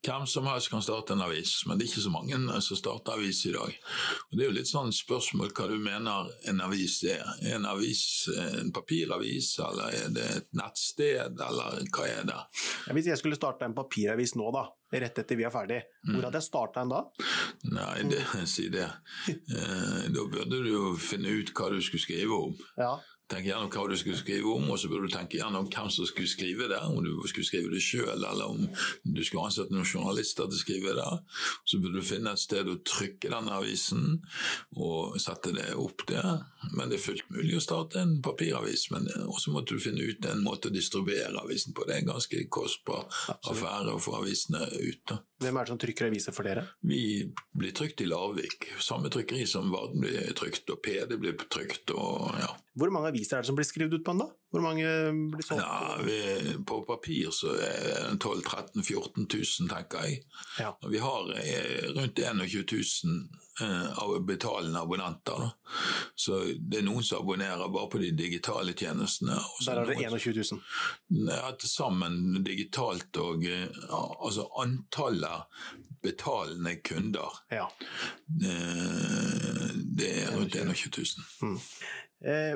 Hvem 0.08 0.28
som 0.28 0.46
helst 0.48 0.70
kan 0.72 0.82
starte 0.82 1.14
en 1.14 1.22
avis, 1.22 1.66
men 1.68 1.76
det 1.76 1.84
er 1.84 1.90
ikke 1.90 2.02
så 2.06 2.12
mange 2.14 2.38
som 2.64 2.80
starter 2.80 3.18
avis 3.18 3.42
i 3.50 3.52
dag. 3.52 3.74
Og 4.30 4.38
Det 4.38 4.46
er 4.46 4.48
jo 4.48 4.56
litt 4.56 4.70
sånn 4.70 4.94
spørsmål 4.96 5.52
hva 5.52 5.66
du 5.68 5.76
mener 5.84 6.30
en 6.48 6.62
avis 6.64 7.02
er. 7.04 7.26
Er 7.44 7.58
en 7.58 7.68
avis 7.68 8.04
en 8.32 8.72
papiravis, 8.72 9.50
eller 9.66 9.98
er 9.98 10.14
det 10.16 10.30
et 10.38 10.48
nettsted, 10.56 11.44
eller 11.50 11.84
hva 11.92 12.08
er 12.08 12.24
det? 12.30 12.40
Ja, 12.88 12.96
hvis 12.96 13.12
jeg 13.12 13.20
skulle 13.20 13.40
starte 13.40 13.68
en 13.68 13.76
papiravis 13.76 14.38
nå, 14.40 14.48
da, 14.56 14.64
rett 14.96 15.20
etter 15.20 15.36
vi 15.36 15.44
er 15.44 15.52
ferdig, 15.52 15.82
hvor 16.08 16.30
hadde 16.30 16.40
jeg 16.40 16.48
starta 16.48 16.86
en 16.86 16.96
da? 16.96 17.04
Nei, 17.76 18.08
det, 18.08 18.24
si 18.48 18.70
det. 18.72 18.88
Eh, 19.28 20.08
da 20.08 20.24
burde 20.24 20.64
du 20.64 20.72
jo 20.72 20.96
finne 20.96 21.36
ut 21.36 21.52
hva 21.52 21.68
du 21.74 21.82
skulle 21.84 22.06
skrive 22.06 22.42
om. 22.48 22.56
Ja, 22.80 22.96
Tenk 23.28 23.44
gjennom 23.44 23.68
hva 23.68 23.84
du 23.92 23.96
skulle 24.00 24.16
skrive 24.16 24.54
om, 24.56 24.70
og 24.72 24.78
så 24.80 24.88
burde 24.88 25.10
du 25.10 25.12
tenke 25.12 25.40
gjennom 25.42 25.68
hvem 25.68 25.90
som 25.92 26.08
skulle 26.08 26.32
skrive 26.32 26.70
det. 26.72 26.80
Om 26.80 27.02
du 27.04 27.12
skulle 27.28 27.48
skrive 27.48 27.74
det 27.74 27.82
sjøl, 27.84 28.24
eller 28.24 28.46
om 28.48 28.62
du 29.04 29.24
skulle 29.26 29.50
ansette 29.50 29.76
noen 29.76 29.88
journalister 29.88 30.48
til 30.48 30.56
å 30.56 30.62
skrive 30.62 30.94
det. 30.96 31.08
Så 31.68 31.82
burde 31.84 32.00
du 32.00 32.08
finne 32.08 32.32
et 32.32 32.44
sted 32.44 32.72
å 32.72 32.78
trykke 32.88 33.32
den 33.34 33.52
avisen 33.52 34.06
og 34.80 35.20
sette 35.20 35.52
det 35.58 35.74
opp 35.76 36.06
der. 36.08 36.46
Men 36.72 36.88
det 36.88 37.02
er 37.02 37.06
fullt 37.10 37.28
mulig 37.36 37.60
å 37.60 37.64
starte 37.64 38.00
en 38.00 38.18
papiravis, 38.24 38.88
men 38.96 39.10
også 39.28 39.52
måtte 39.52 39.76
du 39.76 39.84
finne 39.84 40.08
ut 40.08 40.32
en 40.32 40.46
måte 40.46 40.72
å 40.72 40.76
distribuere 40.76 41.44
avisen 41.44 41.76
på. 41.76 41.84
Det 41.84 41.98
er 41.98 42.06
en 42.06 42.14
ganske 42.14 42.46
kostbar 42.48 43.08
affære 43.52 43.98
å 43.98 44.04
få 44.04 44.22
avisene 44.22 44.64
ut. 44.72 45.04
da. 45.12 45.20
Hvem 45.38 45.58
er 45.58 45.68
det 45.68 45.70
som 45.70 45.80
trykker 45.82 46.08
aviser 46.10 46.34
for 46.34 46.48
dere? 46.50 46.64
Vi 46.82 47.02
blir 47.54 47.74
trykt 47.78 48.02
i 48.02 48.08
Larvik. 48.10 48.72
Samme 48.82 49.12
trykkeri 49.14 49.44
som 49.50 49.70
Varden 49.74 50.02
blir 50.02 50.32
trykt, 50.38 50.66
og 50.74 50.82
PD 50.82 51.20
blir 51.22 51.38
trykt. 51.46 51.94
og 51.94 52.40
ja. 52.42 52.50
Hvor 52.78 52.94
mange 52.94 53.12
aviser 53.14 53.38
er 53.38 53.46
det 53.46 53.52
som 53.52 53.58
blir 53.58 53.68
skrevet 53.70 53.94
ut 53.94 54.06
på 54.06 54.16
den, 54.16 54.26
da? 54.26 54.32
Hvor 54.58 54.66
mange 54.66 54.92
blir 55.32 55.46
solgt? 55.46 55.64
Ja, 55.64 55.98
vi, 56.04 56.58
På 56.68 56.82
papir 56.88 57.30
så 57.36 57.54
er 57.56 58.12
det 58.12 58.20
12 58.24 58.42
13 58.44 58.84
14 58.84 59.28
000, 59.34 59.70
tenker 59.72 60.06
jeg. 60.08 60.22
Ja. 60.60 60.74
Og 60.82 60.92
vi 60.92 61.02
har 61.04 61.30
eh, 61.40 61.88
rundt 61.96 62.20
21 62.20 62.66
000 62.74 63.18
eh, 63.62 63.88
av 64.04 64.16
betalende 64.28 64.82
abonnenter. 64.82 65.46
Da. 65.46 65.50
Så 66.18 66.42
det 66.58 66.82
er 66.82 66.88
noen 66.90 67.04
som 67.06 67.22
abonnerer 67.24 67.70
bare 67.74 67.90
på 67.94 68.02
de 68.02 68.12
digitale 68.18 68.74
tjenestene. 68.78 69.38
Der 69.66 69.82
er 69.84 69.86
det 69.92 69.98
noen- 70.02 70.18
21 70.18 70.44
000. 70.52 70.62
Ja, 71.32 71.52
til 71.58 71.70
sammen 71.72 72.44
digitalt 72.46 73.18
og 73.24 73.46
altså 73.50 74.50
antallet 74.62 75.48
betalende 76.04 76.76
kunder, 76.86 77.34
Ja. 77.52 77.66
eh, 78.46 79.72
det 79.98 80.12
er 80.24 80.36
rundt 80.38 80.56
21 80.56 80.92
000. 81.42 81.60
Eh, 82.26 82.56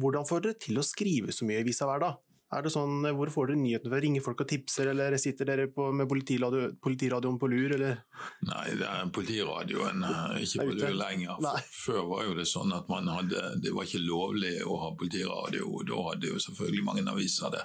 hvordan 0.00 0.28
får 0.28 0.46
dere 0.46 0.60
til 0.66 0.80
å 0.80 0.86
skrive 0.86 1.34
så 1.34 1.48
mye 1.48 1.60
i 1.60 1.64
avisa 1.64 1.88
hver 1.88 2.04
dag? 2.04 2.22
Er 2.54 2.62
det 2.62 2.70
sånn, 2.70 3.04
eh, 3.06 3.14
Hvor 3.16 3.30
får 3.32 3.48
dere 3.50 3.58
nyhetene 3.58 3.90
fra? 3.90 4.00
Ringer 4.04 4.22
folk 4.22 4.42
og 4.44 4.48
tipser, 4.48 4.90
eller 4.92 5.16
sitter 5.18 5.48
dere 5.48 5.66
på, 5.74 5.88
med 5.92 6.08
politiradio, 6.08 6.70
politiradioen 6.82 7.38
på 7.40 7.48
lur, 7.50 7.74
eller? 7.74 8.04
Nei, 8.46 8.66
det 8.78 8.86
er 8.86 9.10
politiradioen 9.16 10.04
eh, 10.06 10.44
ikke 10.44 10.68
på 10.68 10.76
lur 10.78 10.94
lenger. 11.00 11.42
Før 11.72 12.02
var 12.12 12.24
jo 12.28 12.38
det 12.38 12.46
sånn 12.50 12.74
at 12.76 12.88
man 12.92 13.10
hadde, 13.10 13.42
det 13.64 13.74
var 13.74 13.88
ikke 13.88 14.04
lovlig 14.04 14.54
å 14.62 14.78
ha 14.84 14.92
politiradio, 14.98 15.66
og 15.72 15.86
da 15.90 16.06
hadde 16.10 16.30
jo 16.30 16.42
selvfølgelig 16.46 16.86
mange 16.86 17.06
aviser 17.10 17.54
det. 17.56 17.64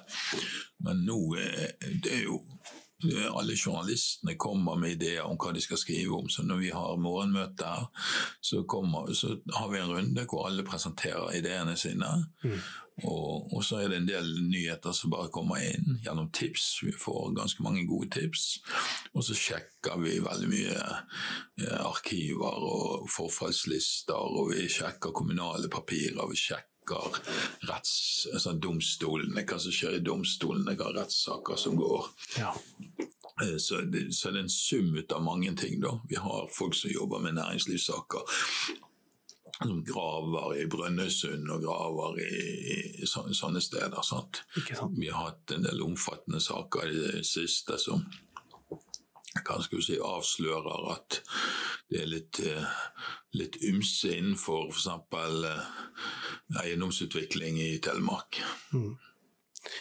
Men 0.86 1.06
nå 1.06 1.20
er 1.38 1.76
det 2.00 2.16
er 2.16 2.24
jo 2.26 2.40
alle 3.32 3.56
journalistene 3.56 4.36
kommer 4.36 4.76
med 4.76 4.98
ideer 4.98 5.24
om 5.24 5.38
hva 5.40 5.54
de 5.56 5.62
skal 5.64 5.80
skrive 5.80 6.18
om. 6.18 6.30
Så 6.30 6.44
når 6.44 6.62
vi 6.64 6.74
har 6.76 7.00
morgenmøte 7.00 7.66
her, 7.66 7.88
så, 8.42 8.64
kommer, 8.68 9.14
så 9.14 9.38
har 9.56 9.72
vi 9.72 9.80
en 9.80 9.94
runde 9.94 10.28
hvor 10.28 10.50
alle 10.50 10.68
presenterer 10.68 11.38
ideene 11.40 11.78
sine. 11.80 12.12
Og, 13.08 13.54
og 13.56 13.64
så 13.64 13.80
er 13.80 13.92
det 13.92 14.00
en 14.02 14.10
del 14.10 14.28
nyheter 14.50 14.92
som 14.96 15.14
bare 15.14 15.32
kommer 15.32 15.62
inn 15.64 16.00
gjennom 16.04 16.30
tips. 16.36 16.66
Vi 16.84 16.92
får 16.92 17.36
ganske 17.38 17.64
mange 17.64 17.86
gode 17.88 18.10
tips. 18.18 18.48
Og 19.14 19.24
så 19.24 19.38
sjekker 19.38 20.02
vi 20.04 20.18
veldig 20.24 20.50
mye 20.52 20.80
eh, 20.80 21.80
arkiver 21.86 22.66
og 22.68 23.08
forfallslister, 23.14 24.20
og 24.20 24.52
vi 24.54 24.68
sjekker 24.72 25.16
kommunale 25.16 25.72
papirer. 25.72 26.26
Vi 26.28 26.40
sjekker 26.40 26.68
retts, 27.70 28.28
altså 28.34 28.54
domstolene, 28.60 29.44
hva 29.46 29.60
som 29.62 29.72
skjer 29.76 29.98
i 30.00 30.04
domstolene, 30.06 30.76
hva 30.80 30.92
rettssaker 30.96 31.56
som 31.60 31.78
går. 31.80 32.10
Ja. 32.40 32.54
Eh, 33.42 33.56
Så 33.58 33.82
det, 33.88 34.08
så 34.16 34.32
det 34.32 34.40
er 34.40 34.44
en 34.44 34.50
sum 34.50 34.96
ut 34.98 35.12
av 35.12 35.24
mange 35.24 35.56
ting. 35.56 35.80
da. 35.82 36.00
Vi 36.10 36.16
har 36.16 36.50
folk 36.52 36.76
som 36.76 36.92
jobber 36.92 37.20
med 37.20 37.34
næringslivssaker. 37.40 38.22
Som 39.60 39.82
graver 39.84 40.54
i 40.62 40.66
Brønnøysund 40.72 41.50
og 41.52 41.62
graver 41.66 42.20
i, 42.24 43.02
i 43.04 43.06
sånne, 43.08 43.60
steder. 43.62 44.02
sant? 44.08 44.42
Vi 44.96 45.10
har 45.12 45.26
hatt 45.34 45.52
en 45.52 45.64
del 45.68 45.82
omfattende 45.84 46.40
saker 46.40 46.88
i 46.88 46.94
det 46.96 47.26
siste 47.28 47.76
som 47.78 48.06
hva 49.38 49.60
skal 49.62 49.84
si, 49.86 50.00
avslører 50.02 50.88
at 50.96 51.20
det 51.90 52.02
er 52.04 52.10
litt, 52.10 52.40
eh, 52.46 52.80
litt 53.38 53.60
ymse 53.66 54.14
innenfor 54.16 54.70
f.eks. 54.74 54.88
eiendomsutvikling 56.64 57.62
i 57.62 57.78
Telemark. 57.84 58.42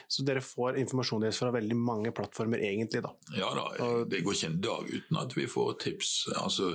Så 0.09 0.25
dere 0.26 0.43
får 0.43 0.78
informasjonen 0.83 1.28
deres 1.28 1.38
fra 1.40 1.52
veldig 1.55 1.76
mange 1.78 2.12
plattformer, 2.17 2.61
egentlig, 2.67 3.02
da. 3.05 3.12
Ja 3.38 3.50
da, 3.55 3.67
det 4.11 4.25
går 4.26 4.35
ikke 4.35 4.50
en 4.50 4.61
dag 4.64 4.90
uten 4.90 5.21
at 5.21 5.37
vi 5.37 5.47
får 5.50 5.76
tips. 5.85 6.12
Altså, 6.35 6.73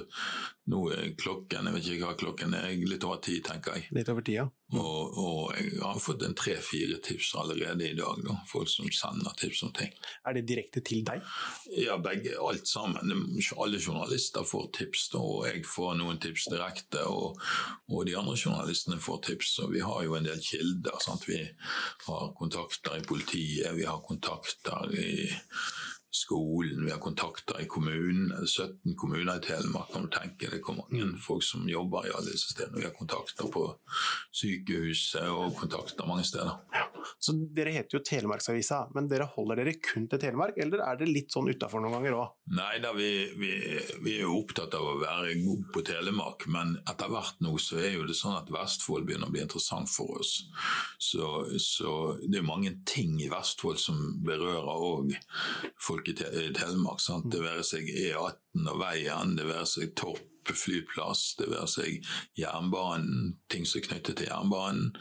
nå 0.71 0.79
er 0.95 1.09
klokken, 1.19 1.67
jeg 1.67 1.75
vet 1.75 1.87
ikke 1.91 2.07
hva 2.07 2.17
klokken 2.19 2.53
er, 2.55 2.69
litt 2.87 3.03
over 3.03 3.19
ti, 3.23 3.39
tenker 3.43 3.75
jeg. 3.75 3.89
Litt 3.97 4.11
over 4.13 4.23
tida. 4.23 4.45
Og, 4.73 5.17
og 5.19 5.57
jeg 5.59 5.81
har 5.83 5.99
fått 6.01 6.23
en 6.25 6.35
tre-fire 6.39 6.97
tips 7.03 7.33
allerede 7.37 7.89
i 7.89 7.97
dag, 7.97 8.21
da. 8.25 8.37
folk 8.49 8.71
som 8.71 8.87
sender 8.95 9.35
tips 9.37 9.61
om 9.67 9.73
ting. 9.75 9.91
Er 10.25 10.37
det 10.37 10.45
direkte 10.49 10.81
til 10.85 11.03
deg? 11.05 11.21
Ja, 11.77 11.99
begge, 12.01 12.37
alt 12.39 12.69
sammen. 12.69 13.11
Alle 13.59 13.81
journalister 13.81 14.47
får 14.47 14.71
tips, 14.79 15.09
da, 15.13 15.21
og 15.21 15.45
jeg 15.49 15.65
får 15.67 15.97
noen 15.99 16.21
tips 16.23 16.47
direkte. 16.55 17.03
Og, 17.11 17.43
og 17.91 18.07
de 18.07 18.15
andre 18.17 18.37
journalistene 18.39 19.01
får 19.03 19.21
tips. 19.29 19.57
Og 19.65 19.75
vi 19.75 19.83
har 19.83 20.01
jo 20.07 20.15
en 20.17 20.31
del 20.31 20.41
kilder. 20.41 20.95
Sant? 21.03 21.27
Vi 21.27 21.43
har 22.07 22.31
kontakter 22.39 22.97
i 22.97 23.05
politiet, 23.05 23.75
vi 23.77 23.85
har 23.85 24.01
kontakter 24.07 24.95
i 24.95 25.27
skolen, 26.13 26.85
vi 26.85 26.91
har 26.91 26.99
kontakter 27.01 27.59
i 27.61 27.65
kommunen. 27.65 28.29
Det 28.29 28.45
er 28.45 28.67
17 28.67 28.95
kommuner 28.95 29.39
i 29.39 29.45
Telemark, 29.45 29.89
kan 29.93 30.05
du 30.05 30.11
tenke. 30.13 30.51
deg 30.51 30.61
hvor 30.61 30.77
mange 30.77 31.17
folk 31.17 31.43
som 31.43 31.65
jobber 31.69 32.05
i 32.05 32.13
alle 32.13 32.31
disse 32.31 32.53
stedene. 32.53 32.81
Vi 32.81 32.87
har 32.87 32.93
kontakter 32.97 33.49
på 33.49 33.65
sykehuset 34.31 35.29
og 35.29 35.55
kontakter 35.57 36.05
mange 36.07 36.27
steder. 36.29 36.59
Så 37.19 37.35
dere 37.55 37.73
heter 37.75 37.97
jo 37.97 38.03
Telemarksavisa, 38.05 38.83
men 38.95 39.09
dere 39.11 39.27
holder 39.35 39.61
dere 39.61 39.75
kun 39.83 40.07
til 40.11 40.21
Telemark, 40.21 40.57
eller 40.61 40.83
er 40.85 40.99
dere 40.99 41.13
litt 41.13 41.33
sånn 41.33 41.49
utafor 41.51 41.83
noen 41.83 41.97
ganger 41.97 42.17
òg? 42.19 42.33
Nei 42.57 42.77
da, 42.83 42.93
vi, 42.97 43.11
vi, 43.39 43.53
vi 44.03 44.17
er 44.17 44.25
jo 44.25 44.39
opptatt 44.39 44.75
av 44.77 44.89
å 44.89 44.97
være 45.01 45.37
gode 45.41 45.69
på 45.75 45.85
Telemark, 45.87 46.47
men 46.53 46.75
etter 46.89 47.11
hvert 47.13 47.41
nå 47.43 47.55
så 47.61 47.79
er 47.81 47.97
jo 47.97 48.07
det 48.09 48.17
sånn 48.17 48.37
at 48.39 48.51
Vestfold 48.53 49.07
begynner 49.07 49.31
å 49.31 49.35
bli 49.35 49.43
interessant 49.45 49.91
for 49.91 50.19
oss. 50.19 50.35
Så, 51.01 51.29
så 51.61 51.95
det 52.23 52.41
er 52.41 52.47
mange 52.47 52.75
ting 52.89 53.17
i 53.21 53.31
Vestfold 53.31 53.81
som 53.81 54.01
berører 54.25 54.69
òg 54.73 55.15
folk 55.81 56.11
i, 56.11 56.17
te 56.17 56.29
i 56.43 56.51
Telemark. 56.55 57.01
Sant? 57.03 57.29
Det 57.31 57.41
være 57.43 57.65
seg 57.67 57.89
E18 57.89 58.69
og 58.69 58.79
veien, 58.83 59.35
det 59.39 59.49
være 59.49 59.67
seg 59.69 59.97
Torp 59.99 60.32
flyplass, 60.51 61.35
det 61.39 61.47
være 61.51 61.69
seg 61.71 62.09
jernbanen, 62.37 63.37
ting 63.51 63.63
som 63.69 63.79
er 63.79 63.87
knyttet 63.87 64.19
til 64.19 64.27
jernbanen. 64.27 64.91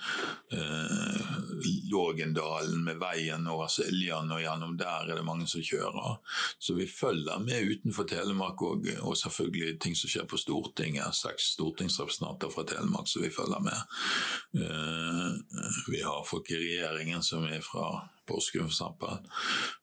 Eh, 0.54 1.32
Lågendalen 1.92 2.84
med 2.86 3.00
veien 3.02 3.46
over 3.50 3.68
Siljan, 3.72 4.30
og 4.32 4.40
gjennom 4.42 4.76
der 4.80 5.10
er 5.10 5.18
det 5.18 5.26
mange 5.26 5.48
som 5.50 5.64
kjører. 5.64 6.18
Så 6.62 6.76
vi 6.78 6.86
følger 6.86 7.42
med 7.42 7.68
utenfor 7.74 8.08
Telemark 8.08 8.62
og, 8.62 8.88
og 9.02 9.18
selvfølgelig 9.18 9.78
ting 9.82 9.98
som 9.98 10.12
skjer 10.12 10.28
på 10.30 10.40
Stortinget. 10.40 11.18
Seks 11.18 11.52
stortingsrepresentanter 11.56 12.52
fra 12.52 12.66
Telemark 12.68 13.10
som 13.10 13.26
vi 13.26 13.32
følger 13.34 13.62
med. 13.66 13.98
Eh, 14.62 15.28
vi 15.90 16.02
har 16.06 16.24
folk 16.28 16.50
i 16.52 16.60
regjeringen 16.62 17.22
som 17.26 17.44
er 17.48 17.62
fra 17.64 17.88
Porsgrunn 18.28 18.70
f.eks. 18.70 18.82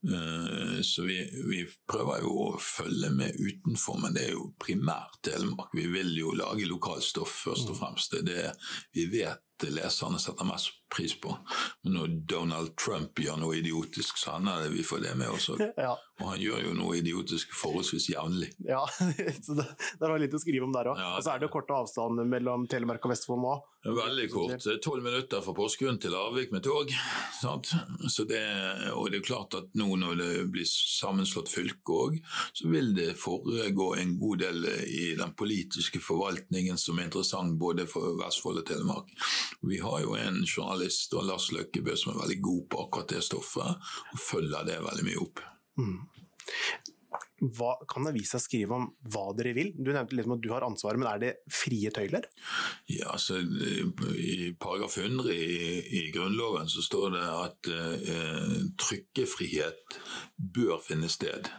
Uh, 0.10 0.80
så 0.86 1.06
vi, 1.08 1.20
vi 1.50 1.64
prøver 1.90 2.24
jo 2.24 2.34
å 2.46 2.50
følge 2.64 3.12
med 3.16 3.36
utenfor, 3.40 4.00
men 4.04 4.16
det 4.16 4.30
er 4.30 4.38
jo 4.38 4.50
primært 4.62 5.20
Telemark. 5.26 5.74
Vi 5.76 5.88
vil 5.92 6.16
jo 6.18 6.34
lage 6.38 6.70
lokalstoff 6.70 7.44
først 7.46 7.74
og 7.74 7.80
fremst. 7.82 8.16
Det 8.16 8.24
er 8.24 8.30
det 8.30 8.58
vi 8.96 9.10
vet 9.20 9.46
leserne 9.68 10.20
setter 10.20 10.48
mest 10.48 10.72
pris 10.96 11.14
på. 11.22 11.38
Men 11.84 11.94
når 11.94 12.14
Donald 12.32 12.76
Trump 12.80 13.20
gjør 13.20 13.38
noe 13.42 13.60
idiotisk, 13.60 14.18
så 14.18 14.38
hender 14.38 14.64
det 14.64 14.74
vi 14.74 14.86
får 14.86 15.04
det 15.06 15.16
med 15.20 15.36
også. 15.36 15.58
Ja. 15.80 15.94
Og 16.20 16.34
han 16.34 16.42
gjør 16.44 16.64
jo 16.66 16.72
noe 16.76 16.98
idiotisk 17.00 17.54
forholdsvis 17.56 18.10
jevnlig. 18.12 18.50
ja. 18.68 18.82
så 19.46 19.56
det, 19.56 19.68
det 20.00 20.10
var 20.10 20.20
litt 20.20 20.34
å 20.36 20.42
skrive 20.42 20.68
om 20.68 20.74
der 20.76 20.90
òg. 20.92 21.00
Ja, 21.00 21.14
og 21.16 21.24
så 21.24 21.32
er 21.34 21.40
det 21.40 21.48
jo 21.48 21.54
korte 21.54 21.78
avstander 21.78 22.28
mellom 22.28 22.66
Telemark 22.68 23.06
og 23.08 23.14
Vestfold 23.14 23.44
nå. 23.44 23.54
Veldig 23.88 24.26
kort. 24.34 24.66
Er 24.68 24.82
Tolv 24.84 25.06
minutter 25.06 25.40
fra 25.40 25.54
Porsgrunn 25.56 26.02
til 26.04 26.12
Larvik 26.12 26.52
med 26.52 26.66
tog. 26.68 26.92
Sant? 27.40 27.72
Så 28.12 28.26
det, 28.28 28.42
og 28.92 29.08
det 29.14 29.22
er 29.22 29.28
klart 29.30 29.56
at 29.56 29.70
nå 29.80 29.88
når 30.02 30.20
det 30.20 30.32
blir 30.52 30.68
sammenslått 30.68 31.48
fylke 31.54 31.96
òg, 31.96 32.18
så 32.60 32.68
vil 32.74 32.92
det 32.98 33.14
foregå 33.22 33.94
en 34.02 34.18
god 34.20 34.44
del 34.44 34.68
i 34.84 35.14
den 35.20 35.32
politiske 35.40 36.04
forvaltningen 36.04 36.76
som 36.82 37.00
er 37.00 37.08
interessant 37.08 37.56
både 37.62 37.88
for 37.88 38.20
Vestfold 38.20 38.60
og 38.60 38.68
Telemark. 38.68 39.16
Vi 39.62 39.80
har 39.84 40.00
jo 40.04 40.16
en 40.20 40.44
journalist, 40.46 41.14
Lars 41.14 41.50
Løkkebø, 41.56 41.96
som 41.98 42.14
er 42.14 42.22
veldig 42.24 42.40
god 42.46 42.62
på 42.70 42.86
akkurat 42.86 43.14
det 43.16 43.24
stoffet, 43.26 43.92
og 44.14 44.24
følger 44.24 44.68
det 44.68 44.80
veldig 44.86 45.08
mye 45.10 45.22
opp. 45.26 45.44
Hva, 47.40 47.76
kan 47.90 48.08
avisa 48.10 48.40
skrive 48.42 48.76
om 48.76 48.88
hva 49.12 49.30
dere 49.38 49.54
vil? 49.58 49.72
Du 49.78 49.92
nevnte 49.94 50.18
liksom 50.18 50.36
at 50.36 50.44
du 50.44 50.50
har 50.54 50.66
ansvaret, 50.68 51.00
men 51.02 51.10
er 51.12 51.22
det 51.24 51.32
frie 51.54 51.92
tøyler? 51.96 52.28
Ja, 52.92 53.14
altså 53.16 53.40
I 53.40 54.52
paragraf 54.60 54.98
100 55.00 55.34
i, 55.34 55.80
i 56.00 56.04
Grunnloven 56.16 56.70
så 56.72 56.84
står 56.86 57.16
det 57.16 57.26
at 57.30 57.72
eh, 57.74 58.58
trykkefrihet 58.80 60.00
bør 60.40 60.80
finne 60.84 61.10
sted. 61.12 61.50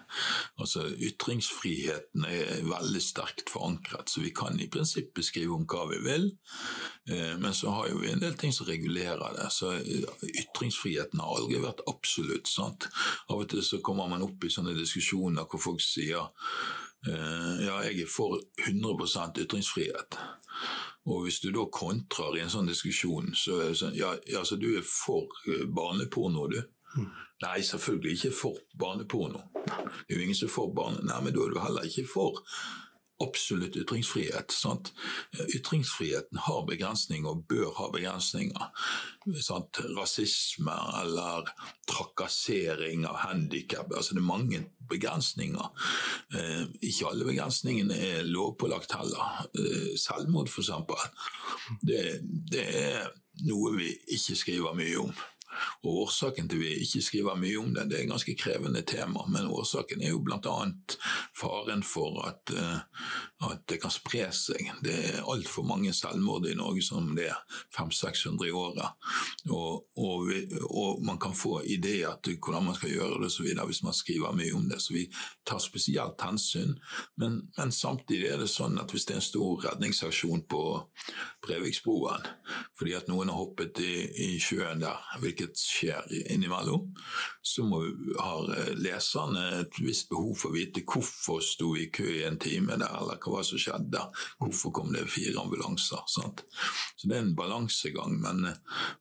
Altså 0.60 0.86
Ytringsfriheten 0.90 2.24
er 2.28 2.64
veldig 2.68 3.02
sterkt 3.04 3.52
forankret, 3.52 4.10
så 4.10 4.24
vi 4.24 4.32
kan 4.36 4.58
i 4.60 4.68
prinsippet 4.72 5.26
skrive 5.26 5.56
om 5.56 5.66
hva 5.68 5.86
vi 5.90 6.00
vil. 6.04 6.30
Eh, 7.10 7.36
men 7.38 7.54
så 7.54 7.70
har 7.70 7.88
jo 7.90 8.00
vi 8.00 8.12
en 8.12 8.22
del 8.22 8.36
ting 8.38 8.52
som 8.52 8.68
regulerer 8.68 9.36
det. 9.36 9.48
Så 9.52 9.72
eh, 9.78 10.26
ytringsfriheten 10.44 11.20
har 11.20 11.36
aldri 11.36 11.60
vært 11.62 11.84
absolutt. 11.90 12.48
sant? 12.48 12.88
Av 13.28 13.40
og 13.40 13.48
til 13.50 13.62
så 13.64 13.80
kommer 13.84 14.08
man 14.10 14.24
opp 14.26 14.44
i 14.44 14.52
sånne 14.52 14.74
diskusjoner 14.78 15.48
hvor 15.50 15.62
folk 15.70 15.84
sier 15.84 16.28
eh, 17.08 17.64
ja, 17.66 17.80
jeg 17.86 18.04
er 18.04 18.10
for 18.10 18.38
100% 18.66 19.40
ytringsfrihet. 19.44 20.18
Og 21.08 21.24
hvis 21.24 21.40
du 21.40 21.48
da 21.54 21.64
kontrer 21.72 22.36
i 22.36 22.44
en 22.44 22.52
sånn 22.52 22.68
diskusjon, 22.68 23.32
så 23.38 23.60
er 23.60 23.72
det 23.72 23.80
sånn 23.80 23.96
Ja, 23.96 24.12
altså 24.36 24.56
så 24.56 24.60
du 24.60 24.68
er 24.76 24.84
for 24.86 25.30
eh, 25.48 25.64
barneporno, 25.66 26.46
du? 26.50 26.60
Nei, 27.40 27.62
selvfølgelig 27.64 28.16
ikke 28.18 28.36
for 28.36 28.60
barneporno. 28.78 29.46
Det 29.64 30.12
er 30.12 30.18
jo 30.18 30.24
ingen 30.26 30.36
som 30.36 30.50
er 30.50 30.52
for 30.52 30.74
barne... 30.76 31.00
Nei, 31.06 31.20
men 31.24 31.34
da 31.34 31.46
er 31.46 31.54
du 31.54 31.60
heller 31.62 31.86
ikke 31.88 32.04
for 32.10 32.42
absolutt 33.20 33.76
ytringsfrihet. 33.76 34.52
Sant? 34.52 34.92
Ytringsfriheten 35.54 36.40
har 36.46 36.66
begrensninger 36.68 37.30
og 37.30 37.44
bør 37.48 37.72
ha 37.78 37.88
begrensninger. 37.92 38.70
Sant? 39.44 39.80
Rasisme 39.96 40.76
eller 41.02 41.50
trakassering 41.90 43.06
av 43.08 43.20
handikap. 43.26 43.92
Altså 43.96 44.16
det 44.16 44.22
er 44.22 44.28
mange 44.30 44.62
begrensninger. 44.90 45.72
Eh, 46.34 46.64
ikke 46.80 47.10
alle 47.10 47.28
begrensningene 47.28 47.96
er 47.96 48.28
lovpålagt 48.28 48.96
heller. 48.96 49.44
Eh, 49.54 49.92
selvmord, 50.00 50.48
f.eks. 50.48 50.72
Det, 51.82 52.04
det 52.52 52.64
er 52.84 53.10
noe 53.46 53.76
vi 53.78 53.92
ikke 54.16 54.38
skriver 54.38 54.74
mye 54.76 55.04
om. 55.04 55.12
Og 55.80 56.02
Årsaken 56.02 56.48
til 56.50 56.60
vi 56.60 56.74
ikke 56.84 57.00
skriver 57.00 57.38
mye 57.40 57.56
om 57.60 57.70
det, 57.72 57.86
det 57.88 57.96
er 57.96 58.02
et 58.04 58.10
ganske 58.10 58.34
krevende 58.36 58.82
tema, 58.84 59.22
men 59.32 59.48
årsaken 59.48 60.02
er 60.04 60.12
jo 60.12 60.20
bl.a. 60.24 60.56
faren 61.36 61.84
for 61.86 62.18
at, 62.28 62.52
uh, 62.52 62.82
at, 63.48 63.62
det 63.70 63.78
kan 63.80 63.92
spre 63.92 64.26
seg. 64.36 64.74
Det 64.84 64.92
er 64.92 65.24
altfor 65.24 65.64
mange 65.64 65.94
selvmord 65.96 66.48
i 66.50 66.56
Norge 66.58 66.84
som 66.84 67.14
det 67.16 67.30
er 67.30 67.38
500-600 67.76 68.50
i 68.50 68.52
året. 68.52 69.08
Og, 69.48 69.86
og, 69.96 70.26
vi, 70.28 70.42
og, 70.68 71.00
man 71.06 71.20
kan 71.22 71.32
få 71.36 71.62
ideer 71.64 72.18
til 72.24 72.36
hvordan 72.36 72.68
man 72.68 72.76
skal 72.76 72.92
gjøre 72.92 73.22
det 73.24 73.32
videre 73.40 73.68
hvis 73.70 73.82
man 73.86 73.96
skriver 73.96 74.36
mye 74.36 74.52
om 74.58 74.68
det. 74.68 74.82
Så 74.84 74.92
vi 74.98 75.06
tar 75.48 75.62
spesielt 75.64 76.20
hensyn. 76.20 76.76
Men, 77.16 77.40
men 77.56 77.72
samtidig 77.72 78.28
er 78.34 78.44
det 78.44 78.50
sånn 78.52 78.76
at 78.82 78.92
hvis 78.92 79.08
det 79.08 79.16
er 79.16 79.22
en 79.22 79.28
stor 79.30 79.64
redningsaksjon 79.64 80.44
på 80.50 80.64
Breviksbroen 81.46 82.26
fordi 82.76 82.94
at 82.96 83.08
noen 83.10 83.28
har 83.28 83.38
hoppet 83.38 83.78
i, 83.84 83.94
i 84.24 84.28
sjøen 84.42 84.80
der, 84.82 84.98
hvilket 85.20 85.58
skjer 85.70 86.06
innimellom, 86.32 86.90
så 87.42 87.64
må, 87.66 87.80
har 88.18 88.50
eh, 88.56 88.72
leserne 88.80 89.44
et 89.60 89.80
visst 89.82 90.10
behov 90.10 90.34
for 90.40 90.50
å 90.50 90.56
vite 90.56 90.84
hvorfor 90.86 91.40
sto 91.44 91.72
vi 91.76 91.86
i 91.86 91.90
kø 91.94 92.06
i 92.08 92.24
en 92.28 92.38
time 92.42 92.78
der, 92.80 92.90
eller 93.00 93.20
hva 93.22 93.42
som 93.46 93.60
skjedde, 93.60 94.04
hvorfor 94.42 94.74
kom 94.76 94.92
det 94.94 95.06
fire 95.10 95.38
ambulanser. 95.42 96.04
Sant? 96.10 96.44
Så 96.96 97.10
det 97.10 97.18
er 97.18 97.26
en 97.26 97.36
balansegang, 97.38 98.18
men, 98.22 98.52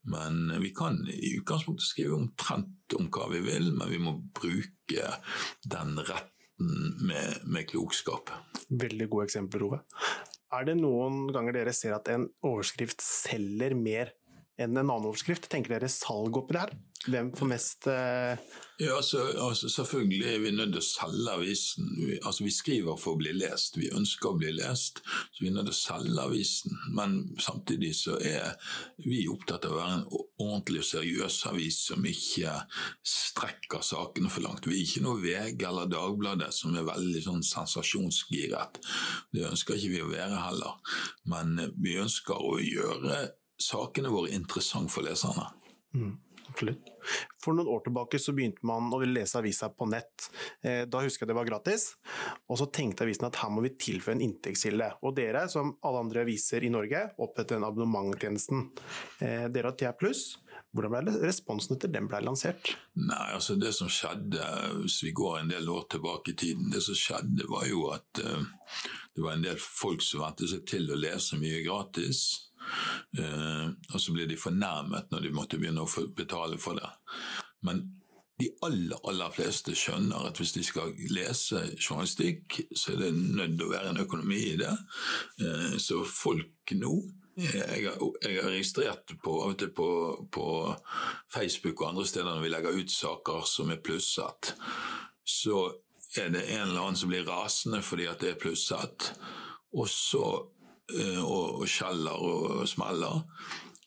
men 0.10 0.42
vi 0.64 0.74
kan 0.76 1.02
i 1.10 1.36
utgangspunktet 1.40 1.90
skrive 1.90 2.18
omtrent 2.20 2.98
om 2.98 3.10
hva 3.14 3.30
vi 3.34 3.44
vil, 3.46 3.72
men 3.76 3.92
vi 3.92 4.02
må 4.02 4.18
bruke 4.40 5.14
den 5.70 5.98
retten 6.02 6.36
med, 7.06 7.46
med 7.48 7.70
klokskap. 7.70 8.32
Veldig 8.70 9.08
gode 9.12 9.30
eksempler, 9.30 9.66
Ove. 9.70 9.82
Er 10.50 10.66
det 10.66 10.80
noen 10.80 11.28
ganger 11.34 11.60
dere 11.60 11.74
ser 11.78 11.94
at 11.98 12.10
en 12.10 12.26
overskrift 12.46 13.04
selger 13.06 13.76
mer 13.78 14.16
enn 14.60 14.76
en 14.76 14.86
annen 14.86 15.10
overskrift. 15.10 15.50
Tenker 15.52 15.78
dere 15.78 15.92
salg 15.92 16.38
oppi 16.38 16.58
det 16.58 16.68
her? 16.68 16.78
Hvem 17.08 17.30
får 17.32 17.48
mest 17.48 17.88
uh... 17.88 18.36
Ja, 18.80 18.96
altså, 18.96 19.22
altså, 19.40 19.70
Selvfølgelig 19.70 20.34
er 20.34 20.40
vi 20.40 20.52
nødt 20.52 20.74
til 20.74 20.82
å 20.82 20.84
selge 20.88 21.32
avisen. 21.32 21.88
Vi, 22.00 22.18
altså, 22.18 22.44
vi 22.44 22.52
skriver 22.52 23.00
for 23.00 23.16
å 23.16 23.20
bli 23.20 23.34
lest. 23.36 23.76
Vi 23.80 23.90
ønsker 23.96 24.30
å 24.30 24.38
bli 24.40 24.52
lest, 24.56 25.02
så 25.04 25.44
vi 25.44 25.50
er 25.50 25.56
nødt 25.56 25.68
til 25.68 25.76
å 25.76 25.80
selge 25.80 26.24
avisen. 26.24 26.76
Men 26.96 27.18
samtidig 27.40 27.94
så 28.00 28.16
er 28.24 28.56
vi 29.04 29.26
opptatt 29.32 29.68
av 29.68 29.76
å 29.76 29.80
være 29.80 29.98
en 29.98 30.06
ordentlig 30.12 30.84
og 30.84 30.90
seriøs 30.92 31.40
avis 31.52 31.82
som 31.90 32.08
ikke 32.08 32.56
strekker 33.16 33.84
sakene 33.84 34.32
for 34.32 34.48
langt. 34.48 34.68
Vi 34.68 34.80
er 34.80 34.86
ikke 34.86 35.04
noe 35.08 35.24
VG 35.24 35.68
eller 35.72 35.92
Dagbladet 35.92 36.52
som 36.56 36.76
er 36.76 36.88
veldig 36.88 37.26
sånn 37.26 37.44
sensasjonsgiret. 37.48 38.80
Det 39.36 39.48
ønsker 39.48 39.80
ikke 39.80 39.96
vi 39.96 40.04
å 40.04 40.12
være 40.12 40.48
heller. 40.50 40.80
Men 41.32 41.56
vi 41.80 42.00
ønsker 42.00 42.40
å 42.40 42.56
gjøre 42.64 43.26
sakene 43.62 44.12
våre 44.14 44.34
interessante 44.36 44.94
for 44.94 45.06
leserne. 45.06 45.50
Mm. 45.96 46.18
For 47.40 47.54
noen 47.56 47.70
år 47.70 47.84
tilbake 47.86 48.20
så 48.20 48.34
begynte 48.36 48.66
man 48.68 48.90
å 48.94 49.00
lese 49.06 49.38
avisa 49.40 49.70
på 49.72 49.88
nett. 49.90 50.28
Eh, 50.66 50.84
da 50.90 51.04
husker 51.04 51.24
jeg 51.24 51.32
det 51.32 51.38
var 51.38 51.48
gratis, 51.48 51.86
og 52.50 52.60
så 52.60 52.68
tenkte 52.74 53.06
avisen 53.06 53.28
at 53.30 53.40
her 53.42 53.52
må 53.54 53.64
vi 53.66 53.76
tilføye 53.80 54.18
en 54.18 54.26
inntektskilde. 54.26 54.90
Og 55.06 55.16
dere, 55.18 55.46
som 55.52 55.76
alle 55.86 56.04
andre 56.04 56.26
aviser 56.26 56.66
i 56.66 56.72
Norge, 56.74 57.06
opprettet 57.18 57.56
den 57.58 57.68
abonnementtjenesten. 57.68 58.70
Eh, 59.22 59.46
dere 59.54 59.72
har 59.72 59.78
TA 59.80 59.94
pluss. 59.98 60.40
Hvordan 60.76 60.94
ble 60.94 61.16
responsen 61.24 61.78
etter 61.78 61.90
den 61.90 62.10
ble 62.10 62.20
lansert? 62.22 62.76
Nei, 63.00 63.30
altså 63.34 63.56
Det 63.58 63.72
som 63.74 63.90
skjedde, 63.90 64.44
hvis 64.84 65.00
vi 65.06 65.16
går 65.18 65.40
en 65.40 65.54
del 65.54 65.70
år 65.70 65.88
tilbake 65.96 66.34
i 66.34 66.38
tiden, 66.38 66.70
det 66.74 66.84
som 66.86 66.98
skjedde 66.98 67.48
var 67.50 67.66
jo 67.70 67.88
at 67.96 68.22
uh, 68.22 68.44
det 69.16 69.24
var 69.26 69.34
en 69.34 69.48
del 69.48 69.58
folk 69.58 70.04
som 70.06 70.22
vente 70.22 70.50
seg 70.52 70.68
til 70.70 70.92
å 70.94 71.00
lese 71.00 71.40
mye 71.42 71.64
gratis. 71.66 72.49
Uh, 73.20 73.72
og 73.94 74.02
så 74.02 74.14
ble 74.16 74.28
de 74.30 74.38
fornærmet 74.40 75.10
når 75.14 75.26
de 75.26 75.36
måtte 75.36 75.60
begynne 75.62 75.86
å 75.86 76.06
betale 76.18 76.60
for 76.62 76.80
det. 76.80 76.90
Men 77.66 77.86
de 78.40 78.48
aller, 78.64 79.00
aller 79.10 79.32
fleste 79.36 79.76
skjønner 79.76 80.30
at 80.30 80.40
hvis 80.40 80.54
de 80.56 80.64
skal 80.64 80.94
lese 81.12 81.60
journalistikk, 81.76 82.62
så 82.72 82.94
er 82.94 83.02
det 83.04 83.14
nødt 83.18 83.58
til 83.58 83.66
å 83.68 83.74
være 83.74 83.94
en 83.94 84.04
økonomi 84.06 84.40
i 84.54 84.60
det. 84.62 84.76
Uh, 85.42 85.76
så 85.82 86.04
folk 86.08 86.76
nå 86.78 86.94
jeg 87.40 87.86
har, 87.86 88.02
jeg 88.26 88.36
har, 88.36 88.50
registrert 88.52 89.14
på, 89.24 89.34
av 89.46 89.54
og 89.54 89.60
til 89.62 89.70
på, 89.72 89.90
på, 90.28 90.48
Facebook 91.32 91.80
og 91.80 91.94
andre 91.94 92.08
steder 92.10 92.28
når 92.28 92.44
vi 92.44 92.50
legger 92.52 92.80
ut 92.82 92.92
saker 92.92 93.46
som 93.48 93.72
er 93.72 93.80
plusset, 93.80 94.50
så 95.24 95.62
er 96.20 96.34
det 96.34 96.42
en 96.50 96.66
eller 96.66 96.82
annen 96.82 97.00
som 97.00 97.14
blir 97.14 97.24
rasende 97.24 97.80
fordi 97.86 98.10
at 98.12 98.20
det 98.20 98.34
er 98.34 98.42
plusset, 98.42 99.14
og 99.72 99.88
så 99.88 100.26
Eh, 100.34 100.59
og, 101.24 101.62
og 101.62 101.66
skjeller 101.70 102.30
og 102.30 102.68
smeller. 102.70 103.26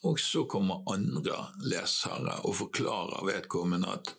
Og 0.02 0.18
så 0.20 0.42
kommer 0.50 0.82
andre 0.90 1.36
lesere 1.62 2.34
og 2.42 2.56
forklarer 2.58 3.22
vedkommende 3.26 3.92
at 3.92 4.10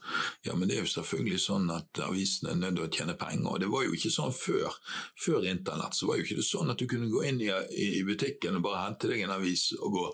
ja, 0.45 0.55
men 0.55 0.69
det 0.69 0.77
er 0.77 0.85
jo 0.85 0.91
selvfølgelig 0.93 1.39
sånn 1.43 1.67
at 1.75 1.99
avisene 2.05 2.53
er 2.53 2.61
nødt 2.61 2.77
til 2.77 2.85
å 2.85 2.91
tjene 2.97 3.15
penger. 3.19 3.49
Og 3.51 3.59
det 3.59 3.67
var 3.71 3.83
jo 3.83 3.97
ikke 3.97 4.13
sånn 4.13 4.31
før. 4.35 4.77
Før 5.19 5.43
internett 5.51 5.97
så 5.97 6.07
var 6.07 6.19
jo 6.19 6.27
ikke 6.27 6.39
det 6.39 6.47
sånn 6.47 6.71
at 6.71 6.79
du 6.79 6.87
kunne 6.87 7.11
gå 7.11 7.25
inn 7.27 7.41
i, 7.43 7.51
i 7.51 8.05
butikken 8.07 8.61
og 8.61 8.63
bare 8.69 8.85
hente 8.85 9.11
deg 9.11 9.25
en 9.25 9.35
avis 9.35 9.65
og 9.81 9.97
gå. 9.97 10.05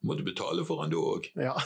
Du 0.00 0.22
betale 0.22 0.62
for 0.64 0.82
den 0.82 0.92
du 0.92 0.98
òg. 1.00 1.26
Ja. 1.34 1.56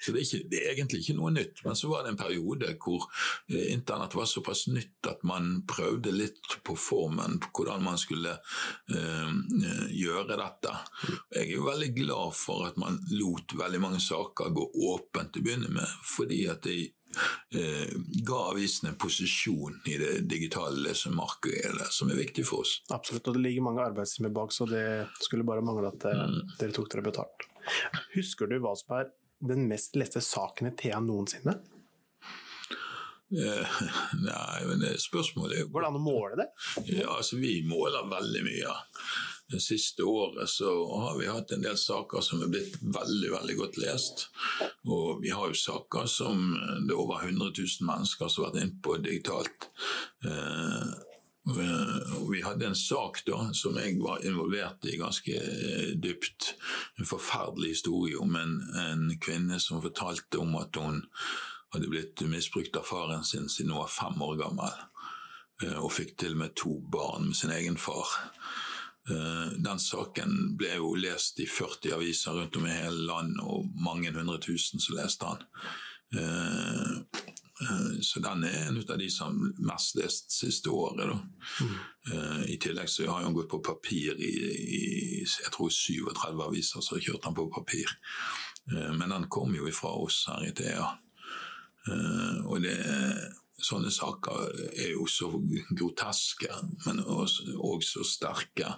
Så 0.00 0.14
det 0.14 0.22
er, 0.22 0.24
ikke, 0.24 0.48
det 0.50 0.60
er, 0.60 0.70
egentlig 0.72 1.02
ikke 1.02 1.16
noe 1.18 1.32
nytt. 1.34 1.60
Men 1.66 1.76
så 1.76 1.90
var 1.90 2.04
det 2.04 2.14
en 2.14 2.20
periode 2.20 2.72
hvor 2.80 3.04
eh, 3.52 3.68
internett 3.74 4.16
var 4.16 4.28
såpass 4.30 4.64
nytt 4.72 5.10
at 5.10 5.20
man 5.28 5.60
prøvde 5.68 6.14
litt 6.14 6.56
på 6.64 6.76
formen 6.78 7.36
på 7.42 7.52
hvordan 7.58 7.84
man 7.84 8.00
skulle 8.00 8.32
eh, 8.32 9.36
gjøre 9.92 10.40
dette. 10.40 10.74
Jeg 11.36 11.44
er 11.44 11.52
jo 11.52 11.68
veldig 11.68 11.92
glad 12.00 12.34
for 12.38 12.70
at 12.70 12.80
man 12.80 12.96
lot 13.12 13.54
veldig 13.60 13.84
mange 13.84 14.00
saker 14.00 14.56
gå 14.56 14.66
åpent 14.88 15.34
til 15.34 15.44
å 15.44 15.50
begynne 15.50 15.72
med, 15.76 15.96
fordi 16.16 16.46
at 16.50 16.64
de 16.64 16.78
eh, 16.88 16.96
ga 18.26 18.38
avisene 18.50 18.92
en 18.92 18.98
posisjon 19.00 19.80
i 19.88 19.96
det 20.00 20.12
digitale 20.30 20.80
lesemarkedet 20.88 21.90
som 21.92 22.10
er 22.12 22.20
viktig 22.20 22.44
for 22.48 22.64
oss. 22.64 22.78
Absolutt, 22.94 23.28
og 23.28 23.36
det 23.36 23.44
ligger 23.46 23.66
mange 23.68 23.84
arbeidstimer 23.84 24.32
bak, 24.34 24.52
så 24.52 24.66
det 24.70 24.84
skulle 25.20 25.46
bare 25.46 25.64
mangle 25.64 25.90
at 25.92 26.06
eh, 26.08 26.24
mm. 26.28 26.54
dere 26.60 26.76
tok 26.76 26.90
dere 26.92 27.06
betalt. 27.06 27.46
Husker 28.16 28.50
du 28.50 28.58
hva 28.62 28.74
som 28.78 28.96
er 28.98 29.12
den 29.42 29.66
mest 29.70 29.96
leste 29.98 30.22
saken 30.22 30.70
i 30.70 30.74
Thea 30.78 31.00
noensinne? 31.02 31.58
Eh, 33.32 33.76
nei, 34.28 34.58
men 34.68 34.82
spørsmålet 35.00 35.62
er 35.62 35.68
Går 35.72 35.84
det 35.84 35.88
an 35.88 35.96
å 35.96 36.02
måle 36.04 36.36
det? 36.42 36.48
Ja, 36.90 37.14
altså 37.16 37.38
Vi 37.40 37.62
måler 37.64 38.10
veldig 38.10 38.42
mye. 38.44 38.74
Det 39.50 39.60
siste 39.60 40.04
året 40.08 40.48
så 40.48 40.70
har 41.00 41.18
vi 41.18 41.28
hatt 41.28 41.52
en 41.52 41.64
del 41.64 41.76
saker 41.76 42.24
som 42.24 42.40
er 42.42 42.52
blitt 42.52 42.78
veldig 42.80 43.32
veldig 43.34 43.56
godt 43.58 43.78
lest. 43.82 44.26
Og 44.88 45.22
vi 45.22 45.32
har 45.34 45.50
jo 45.50 45.58
saker 45.58 46.08
som 46.08 46.52
det 46.86 46.94
er 46.94 47.00
over 47.00 47.24
100 47.26 47.50
000 47.58 47.88
mennesker 47.88 48.28
som 48.28 48.44
har 48.44 48.52
vært 48.52 48.62
inne 48.62 48.84
på 48.84 48.96
digitalt. 49.04 49.68
Eh, 50.24 50.92
og 51.42 52.28
vi 52.30 52.40
hadde 52.44 52.68
en 52.68 52.78
sak 52.78 53.24
da 53.26 53.48
som 53.56 53.74
jeg 53.80 53.96
var 53.98 54.22
involvert 54.26 54.84
i 54.86 54.98
ganske 55.00 55.34
eh, 55.34 55.88
dypt. 55.98 56.54
En 56.98 57.08
forferdelig 57.08 57.74
historie 57.74 58.18
om 58.18 58.36
en, 58.38 58.60
en 58.78 59.08
kvinne 59.20 59.58
som 59.60 59.82
fortalte 59.82 60.38
om 60.38 60.54
at 60.60 60.78
hun 60.78 61.02
hadde 61.74 61.90
blitt 61.90 62.22
misbrukt 62.28 62.76
av 62.78 62.86
faren 62.86 63.24
sin 63.24 63.48
siden 63.50 63.72
hun 63.72 63.82
var 63.82 63.90
fem 63.90 64.22
år 64.22 64.38
gammel. 64.44 64.80
Eh, 65.64 65.78
og 65.82 65.90
fikk 65.96 66.14
til 66.20 66.36
og 66.36 66.44
med 66.44 66.54
to 66.58 66.76
barn 66.92 67.32
med 67.32 67.38
sin 67.38 67.54
egen 67.54 67.80
far. 67.80 68.14
Eh, 69.10 69.52
den 69.58 69.80
saken 69.82 70.52
ble 70.58 70.76
jo 70.78 70.92
lest 70.94 71.40
i 71.42 71.46
40 71.50 71.96
aviser 71.96 72.36
rundt 72.38 72.56
om 72.56 72.68
i 72.68 72.74
hele 72.76 73.06
landet, 73.08 73.40
og 73.42 73.70
mange 73.74 74.12
hundre 74.14 74.38
tusen 74.42 74.82
som 74.82 74.96
leste 74.98 75.26
den. 75.26 75.48
Eh, 76.20 76.92
eh, 77.64 77.90
så 78.06 78.22
den 78.22 78.46
er 78.46 78.68
en 78.68 78.78
av 78.78 78.98
de 79.00 79.10
som 79.10 79.40
mest 79.58 79.98
lest 79.98 80.30
siste 80.30 80.70
året. 80.70 81.18
Mm. 81.60 81.74
I 82.50 82.56
tillegg 82.62 82.90
så 82.90 83.06
har 83.10 83.22
han 83.22 83.34
gått 83.34 83.50
på 83.50 83.62
papir 83.62 84.18
i, 84.18 84.32
i 84.78 84.82
jeg 85.22 85.52
tror 85.54 85.70
37 85.70 86.42
aviser, 86.46 86.80
så 86.82 86.96
har 86.96 87.06
kjørt 87.06 87.26
den 87.26 87.36
på 87.38 87.50
papir. 87.50 87.90
Men 88.66 89.10
den 89.10 89.28
kom 89.30 89.54
jo 89.54 89.68
ifra 89.70 89.90
oss 90.02 90.24
her 90.26 90.42
i 90.46 90.50
Thea. 90.54 90.88
Og 92.46 92.58
det 92.62 92.74
sånne 93.62 93.90
saker 93.94 94.52
er 94.72 94.92
jo 94.94 95.06
så 95.10 95.30
groteske, 95.70 96.50
men 96.86 97.02
òg 97.06 97.84
så 97.86 98.04
sterke. 98.06 98.74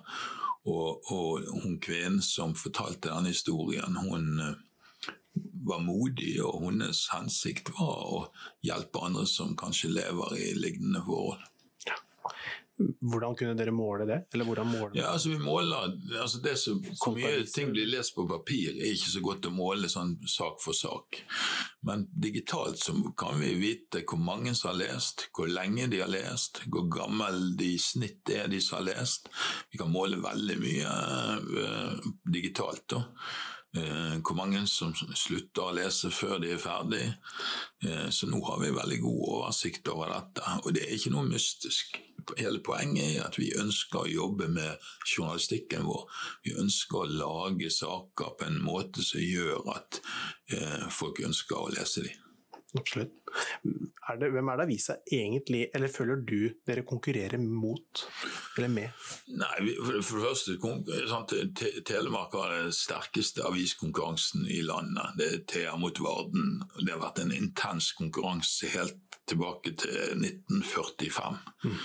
Og, 0.64 1.10
og, 1.12 1.44
hun 1.60 1.76
kvinnen 1.82 2.22
som 2.24 2.54
fortalte 2.56 3.10
denne 3.10 3.34
historien, 3.34 3.98
hun 4.00 4.40
eh, 4.40 4.54
var 5.68 5.82
modig, 5.84 6.38
og 6.44 6.62
hennes 6.68 7.02
hensikt 7.12 7.68
var 7.76 7.98
å 8.08 8.20
hjelpe 8.64 9.02
andre 9.04 9.26
som 9.28 9.52
kanskje 9.60 9.92
lever 9.92 10.38
i 10.40 10.54
lignende 10.56 11.04
forhold. 11.04 11.42
Hvordan 12.74 13.36
kunne 13.38 13.54
dere 13.54 13.70
måle 13.70 14.06
det? 14.08 14.16
Eller 14.34 14.48
hvordan 14.48 14.66
måler? 14.66 14.96
Ja, 14.98 15.12
altså 15.12 15.30
vi 15.30 15.38
måler, 15.38 15.92
altså 16.20 16.40
det 16.42 16.56
som, 16.58 16.80
Hvor 16.98 17.14
mye 17.14 17.44
ting 17.46 17.70
blir 17.70 17.86
lest 17.86 18.16
på 18.16 18.26
papir, 18.26 18.72
er 18.74 18.90
ikke 18.90 19.12
så 19.12 19.22
godt 19.22 19.46
å 19.46 19.52
måle 19.54 19.90
sånn 19.90 20.16
sak 20.26 20.58
for 20.62 20.74
sak. 20.74 21.20
Men 21.86 22.08
digitalt 22.10 22.82
så 22.82 22.96
kan 23.18 23.38
vi 23.38 23.52
vite 23.60 24.02
hvor 24.02 24.18
mange 24.18 24.56
som 24.58 24.72
har 24.72 24.80
lest, 24.80 25.28
hvor 25.36 25.46
lenge 25.50 25.86
de 25.92 26.02
har 26.02 26.10
lest, 26.10 26.64
hvor 26.66 26.88
gammel 26.90 27.52
de 27.60 27.74
i 27.76 27.80
snitt 27.80 28.32
er 28.34 28.50
de 28.50 28.58
som 28.64 28.80
har 28.80 28.88
lest. 28.90 29.30
Vi 29.70 29.78
kan 29.78 29.92
måle 29.94 30.18
veldig 30.24 30.56
mye 30.64 30.94
uh, 31.44 32.08
digitalt. 32.26 32.88
da. 32.90 33.04
Uh, 33.74 34.18
hvor 34.22 34.36
mange 34.38 34.60
som 34.70 34.92
slutter 34.94 35.62
å 35.62 35.74
lese 35.74 36.10
før 36.14 36.40
de 36.42 36.52
er 36.54 36.62
ferdig. 36.62 37.06
Uh, 37.86 38.10
så 38.10 38.26
nå 38.30 38.42
har 38.48 38.58
vi 38.62 38.74
veldig 38.74 39.00
god 39.06 39.22
oversikt 39.36 39.94
over 39.94 40.10
dette. 40.10 40.58
Og 40.64 40.74
det 40.74 40.88
er 40.88 40.98
ikke 40.98 41.14
noe 41.14 41.26
mystisk. 41.30 42.00
Hele 42.38 42.60
poenget 42.64 43.16
er 43.18 43.28
at 43.28 43.38
vi 43.38 43.52
ønsker 43.60 44.04
å 44.04 44.10
jobbe 44.10 44.48
med 44.52 44.88
journalistikken 45.04 45.86
vår. 45.88 46.04
Vi 46.46 46.56
ønsker 46.60 47.02
å 47.02 47.10
lage 47.10 47.70
saker 47.72 48.36
på 48.38 48.48
en 48.48 48.60
måte 48.64 49.04
som 49.04 49.22
gjør 49.22 49.64
at 49.74 50.00
eh, 50.52 50.86
folk 50.92 51.22
ønsker 51.24 51.60
å 51.60 51.72
lese 51.74 52.06
dem. 52.08 52.20
Absolutt. 52.74 53.12
Er 54.10 54.18
det, 54.18 54.28
hvem 54.34 54.48
er 54.50 54.58
det 54.58 54.64
avisa 54.66 54.96
egentlig, 55.10 55.68
eller 55.74 55.90
føler 55.90 56.22
du 56.26 56.38
dere 56.66 56.82
konkurrerer 56.86 57.38
mot, 57.38 58.02
eller 58.58 58.70
med? 58.70 59.06
Nei, 59.30 59.52
For, 59.78 60.00
for 60.02 60.18
det 60.18 60.24
første, 60.26 60.56
sant, 61.10 61.34
Telemark 61.86 62.34
har 62.38 62.54
den 62.56 62.74
sterkeste 62.74 63.46
aviskonkurransen 63.46 64.48
i 64.50 64.60
landet. 64.66 65.14
Det 65.18 65.28
er 65.30 65.44
Thea 65.50 65.76
mot 65.80 66.02
Varden. 66.02 66.64
Det 66.80 66.90
har 66.92 67.02
vært 67.02 67.22
en 67.22 67.34
intens 67.34 67.92
konkurranse 67.98 68.70
helt 68.74 69.13
tilbake 69.28 69.72
til 69.80 69.94
1945. 70.20 71.38
Mm. 71.64 71.76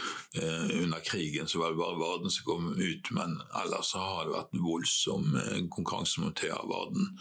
Eh, 0.41 0.83
under 0.83 0.99
krigen 1.05 1.47
så 1.47 1.59
var 1.59 1.69
det 1.71 1.79
bare 1.79 1.99
Varden 1.99 2.31
som 2.31 2.45
kom 2.45 2.67
ut, 2.73 3.11
men 3.11 3.37
ellers 3.63 3.91
så 3.93 4.01
har 4.03 4.25
det 4.27 4.35
vært 4.35 4.53
en 4.53 4.65
voldsom 4.65 5.37
eh, 5.39 5.61
konkurranse 5.71 6.23
mot 6.23 6.35
Thea 6.35 6.59
Varden. 6.71 7.13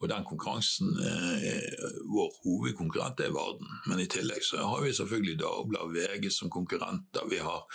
Og 0.00 0.08
den 0.08 0.24
konkurransen, 0.30 0.96
eh, 0.96 1.76
vår 2.14 2.32
hovedkonkurrent 2.44 3.20
er 3.20 3.36
Varden. 3.36 3.68
Men 3.86 4.00
i 4.00 4.08
tillegg 4.08 4.44
så 4.46 4.64
har 4.64 4.80
vi 4.84 4.96
selvfølgelig 4.96 5.38
Dagbladet 5.44 5.94
VG 5.96 6.32
som 6.32 6.50
konkurrenter. 6.50 7.28
Vi 7.30 7.44
har 7.44 7.66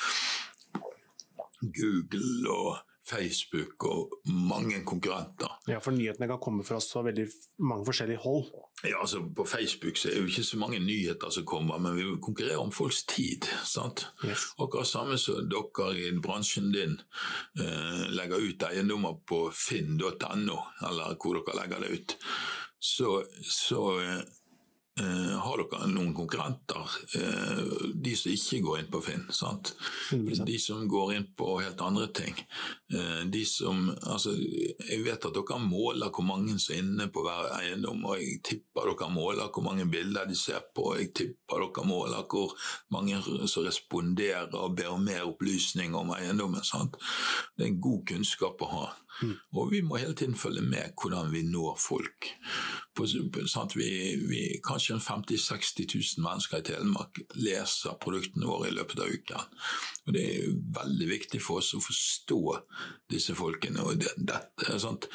Google 1.62 2.50
og 2.52 2.78
Facebook 3.06 3.84
og 3.86 4.14
mange 4.26 4.82
konkurrenter. 4.86 5.60
Ja, 5.70 5.80
For 5.80 5.94
nyhetene 5.94 6.28
kan 6.28 6.42
komme 6.42 6.66
fra 6.66 6.80
så 6.82 7.04
veldig 7.06 7.28
mange 7.60 7.86
forskjellige 7.86 8.22
hold? 8.24 8.50
Ja, 8.84 9.02
altså 9.02 9.22
På 9.36 9.46
Facebook 9.46 9.98
så 9.98 10.10
er 10.10 10.14
det 10.14 10.22
jo 10.22 10.32
ikke 10.34 10.44
så 10.44 10.58
mange 10.58 10.80
nyheter 10.80 11.30
som 11.30 11.46
kommer, 11.46 11.78
men 11.78 11.96
vi 11.96 12.04
konkurrerer 12.22 12.62
om 12.62 12.72
folks 12.72 13.04
tid. 13.04 13.46
sant? 13.64 14.08
Yes. 14.26 14.48
Akkurat 14.60 14.88
samme 14.88 15.18
som 15.18 15.50
dere 15.50 15.92
i 15.98 16.12
bransjen 16.22 16.72
din 16.74 17.00
eh, 17.60 18.06
legger 18.10 18.42
ut 18.42 18.64
eiendommer 18.70 19.20
på 19.28 19.50
finn.no, 19.54 20.58
eller 20.90 21.16
hvor 21.22 21.40
dere 21.40 21.60
legger 21.62 21.86
det 21.86 21.94
ut. 21.94 22.18
Så, 22.80 23.24
så 23.42 24.00
eh, 24.02 24.20
Uh, 24.96 25.36
har 25.44 25.60
dere 25.60 25.90
noen 25.92 26.14
konkurrenter, 26.16 26.94
uh, 27.20 27.88
de 28.00 28.14
som 28.16 28.32
ikke 28.32 28.62
går 28.64 28.78
inn 28.80 28.92
på 28.94 29.02
Finn? 29.04 29.26
Sant? 29.28 29.74
100%. 30.14 30.46
De 30.48 30.56
som 30.64 30.86
går 30.88 31.12
inn 31.18 31.26
på 31.36 31.50
helt 31.60 31.84
andre 31.84 32.08
ting. 32.16 32.38
Uh, 32.94 33.26
de 33.28 33.42
som, 33.44 33.90
altså, 33.92 34.32
jeg 34.40 35.02
vet 35.04 35.28
at 35.28 35.36
dere 35.36 35.60
måler 35.60 36.14
hvor 36.16 36.24
mange 36.24 36.56
som 36.64 36.78
er 36.78 36.80
inne 36.80 37.10
på 37.12 37.26
hver 37.28 37.52
eiendom, 37.58 38.08
og 38.08 38.24
jeg 38.24 38.40
tipper 38.48 38.88
dere 38.94 39.12
måler 39.12 39.52
hvor 39.52 39.68
mange 39.68 39.84
bilder 39.92 40.32
de 40.32 40.40
ser 40.40 40.64
på, 40.72 40.94
jeg 41.02 41.12
tipper 41.12 41.66
dere 41.66 41.88
måler 41.92 42.24
hvor 42.32 42.56
mange 42.96 43.20
som 43.52 43.68
responderer 43.68 44.56
og 44.56 44.78
ber 44.80 44.94
om 44.96 45.04
mer 45.04 45.28
opplysning 45.28 45.92
om 46.00 46.16
eiendommen. 46.16 46.64
Sant? 46.64 46.96
Det 47.58 47.68
er 47.68 47.74
en 47.74 47.84
god 47.84 48.08
kunnskap 48.14 48.64
å 48.64 48.72
ha. 48.78 48.88
Mm. 49.22 49.36
Og 49.56 49.72
vi 49.72 49.82
må 49.82 50.00
hele 50.02 50.16
tiden 50.16 50.36
følge 50.36 50.62
med 50.62 50.96
hvordan 51.02 51.32
vi 51.32 51.42
når 51.48 51.78
folk. 51.80 52.32
På, 52.96 53.06
Vi, 53.76 53.90
vi, 54.30 54.60
kanskje 54.64 54.96
kanskje 54.96 55.00
50 55.00 55.36
000-60 55.36 56.18
000 56.18 56.24
mennesker 56.24 56.58
i 56.58 56.64
Telemark 56.64 57.20
leser 57.36 57.98
produktene 58.02 58.48
våre 58.48 58.70
i 58.70 58.76
løpet 58.76 59.00
av 59.00 59.12
uken. 59.12 59.58
Og 60.06 60.14
Det 60.14 60.24
er 60.24 60.56
veldig 60.80 61.10
viktig 61.10 61.42
for 61.42 61.60
oss 61.60 61.74
å 61.76 61.84
forstå 61.84 62.42
disse 63.12 63.36
folkene. 63.36 63.84
og 63.84 64.00
det, 64.00 64.14
dette 64.18 64.80
sånt, 64.80 65.10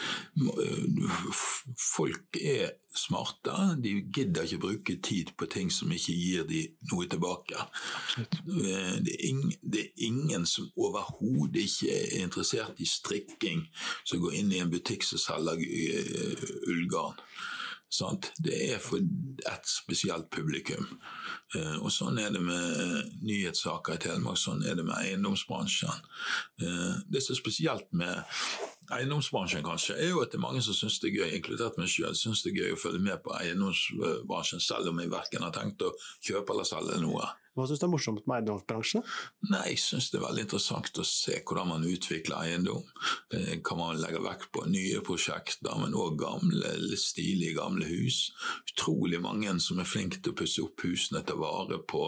Folk 1.76 2.36
er 2.40 2.76
smarte, 2.94 3.52
de 3.82 3.92
gidder 4.14 4.42
ikke 4.42 4.58
bruke 4.58 4.96
tid 5.02 5.30
på 5.38 5.46
ting 5.46 5.70
som 5.70 5.92
ikke 5.94 6.14
gir 6.14 6.46
dem 6.48 6.74
noe 6.90 7.06
tilbake. 7.10 7.66
Det 8.16 8.72
er, 8.74 9.26
ingen, 9.28 9.52
det 9.62 9.84
er 9.84 10.06
ingen 10.08 10.46
som 10.46 10.70
overhodet 10.76 11.68
ikke 11.68 11.94
er 11.94 12.24
interessert 12.24 12.82
i 12.82 12.88
strikking, 12.88 13.68
som 14.04 14.22
går 14.22 14.40
inn 14.40 14.52
i 14.52 14.60
en 14.62 14.72
butikk 14.72 15.06
som 15.06 15.22
selger 15.22 15.62
eh, 15.62 16.44
ullgarn. 16.70 17.18
Sant? 17.90 18.30
Det 18.38 18.54
er 18.70 18.78
for 18.78 19.02
et 19.02 19.66
spesielt 19.66 20.28
publikum. 20.30 20.86
Eh, 21.58 21.78
og 21.82 21.90
Sånn 21.90 22.20
er 22.22 22.30
det 22.30 22.42
med 22.42 23.16
nyhetssaker 23.26 23.98
i 23.98 24.02
Telemark, 24.04 24.38
sånn 24.38 24.62
er 24.62 24.78
det 24.78 24.84
med 24.86 24.94
eiendomsbransjen. 24.94 26.04
Eh, 26.62 27.00
det 27.10 27.24
som 27.24 27.34
er 27.34 27.40
spesielt 27.40 27.90
med 27.90 28.22
eiendomsbransjen, 28.94 29.66
kanskje, 29.66 29.98
er 29.98 30.12
jo 30.12 30.22
at 30.22 30.30
det 30.30 30.38
er 30.38 30.46
mange 30.46 30.62
som 30.62 30.76
syns 30.76 31.00
det 31.02 31.10
er 31.10 31.18
gøy, 31.18 31.34
inkludert 31.40 31.78
meg 31.82 31.90
sjøl, 31.90 32.14
syns 32.14 32.44
det 32.44 32.54
er 32.54 32.62
gøy 32.62 32.76
å 32.76 32.80
følge 32.84 33.02
med 33.02 33.24
på 33.26 33.34
eiendomsbransjen, 33.40 34.62
selv 34.62 34.92
om 34.92 35.02
jeg 35.02 35.10
verken 35.10 35.46
har 35.46 35.54
tenkt 35.58 35.82
å 35.82 35.90
kjøpe 36.22 36.54
eller 36.54 36.70
selge 36.70 37.02
noe. 37.02 37.26
Hva 37.60 37.68
syns 37.68 37.82
du 37.82 37.86
er 37.86 37.92
morsomt 37.92 38.26
med 38.26 38.40
eiendomsbransjen? 38.40 39.04
Nei, 39.50 39.66
Jeg 39.74 39.82
syns 39.84 40.10
det 40.10 40.20
er 40.20 40.26
veldig 40.26 40.46
interessant 40.46 41.00
å 41.00 41.06
se 41.06 41.36
hvordan 41.44 41.70
man 41.74 41.86
utvikler 41.86 42.46
eiendom. 42.46 42.86
Kan 43.66 43.80
man 43.80 44.00
legge 44.00 44.22
vekt 44.24 44.48
på 44.54 44.64
nye 44.70 45.02
prosjekter, 45.04 45.76
men 45.80 45.96
òg 45.98 46.18
gamle, 46.20 46.72
stilige 46.98 47.58
gamle 47.58 47.86
hus. 47.90 48.30
Utrolig 48.72 49.20
mange 49.22 49.52
som 49.62 49.80
er 49.82 49.88
flinke 49.88 50.20
til 50.20 50.32
å 50.32 50.38
pusse 50.40 50.64
opp 50.64 50.84
husene, 50.86 51.22
ta 51.26 51.36
vare 51.38 51.80
på 51.90 52.04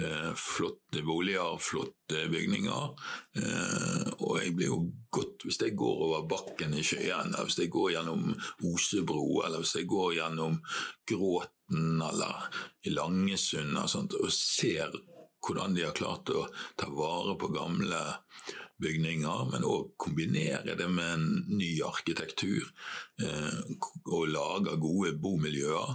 eh, 0.00 0.32
flotte 0.38 1.02
boliger, 1.06 1.56
flotte 1.62 2.26
bygninger. 2.32 3.08
Eh, 3.40 4.12
og 4.18 4.38
jeg 4.40 4.54
blir 4.56 4.70
jo 4.70 4.80
godt 5.14 5.46
hvis 5.46 5.60
jeg 5.62 5.76
går 5.78 6.02
over 6.08 6.26
bakken 6.30 6.74
i 6.76 6.84
Skien, 6.86 7.32
eller 7.32 7.48
hvis 7.48 7.60
jeg 7.62 7.72
går 7.74 7.94
gjennom 7.96 8.32
Osebro, 8.70 9.26
eller 9.46 9.62
hvis 9.62 9.76
jeg 9.78 9.88
går 9.90 10.16
gjennom 10.18 10.60
Gråt 11.08 11.50
eller 11.72 12.44
i 12.84 12.92
Langesund 12.92 13.76
og, 13.78 13.88
sånt, 13.90 14.14
og 14.20 14.32
ser 14.32 14.92
hvordan 15.44 15.74
de 15.76 15.84
har 15.86 15.96
klart 15.96 16.30
å 16.32 16.46
ta 16.76 16.88
vare 16.92 17.36
på 17.40 17.50
gamle 17.52 18.00
bygninger, 18.80 19.50
men 19.52 19.66
òg 19.68 19.94
kombinere 20.00 20.76
det 20.78 20.88
med 20.90 21.10
en 21.16 21.28
ny 21.56 21.76
arkitektur 21.86 22.64
eh, 23.22 23.60
og 24.10 24.32
lage 24.32 24.76
gode 24.82 25.14
bomiljøer. 25.20 25.94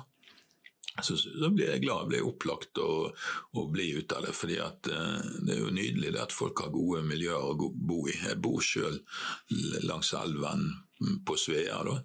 Så, 1.00 1.15
så 1.15 1.48
blir 1.54 1.69
jeg 1.69 1.84
glad, 1.86 2.10
blir 2.10 2.26
opplagt 2.28 2.80
og, 2.84 3.13
og 3.56 3.69
bli 3.72 3.91
ut 4.00 4.12
av 4.15 4.26
det. 4.26 4.34
fordi 4.36 4.58
at 4.63 4.89
eh, 4.91 5.30
Det 5.45 5.56
er 5.56 5.62
jo 5.62 5.76
nydelig 5.76 6.15
at 6.19 6.36
folk 6.36 6.63
har 6.63 6.74
gode 6.74 7.04
miljøer 7.08 7.52
å 7.54 7.72
bo 7.72 8.02
i. 8.10 8.15
Jeg 8.15 8.41
bor 8.43 8.60
sjøl 8.63 9.00
langs 9.86 10.13
elven 10.17 10.69
på 11.26 11.38
Svea, 11.39 11.80
da, 11.88 12.02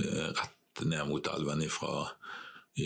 eh, 0.00 0.30
rett 0.30 0.84
ned 0.86 1.08
mot 1.10 1.26
elven 1.28 1.62
ifra 1.66 2.06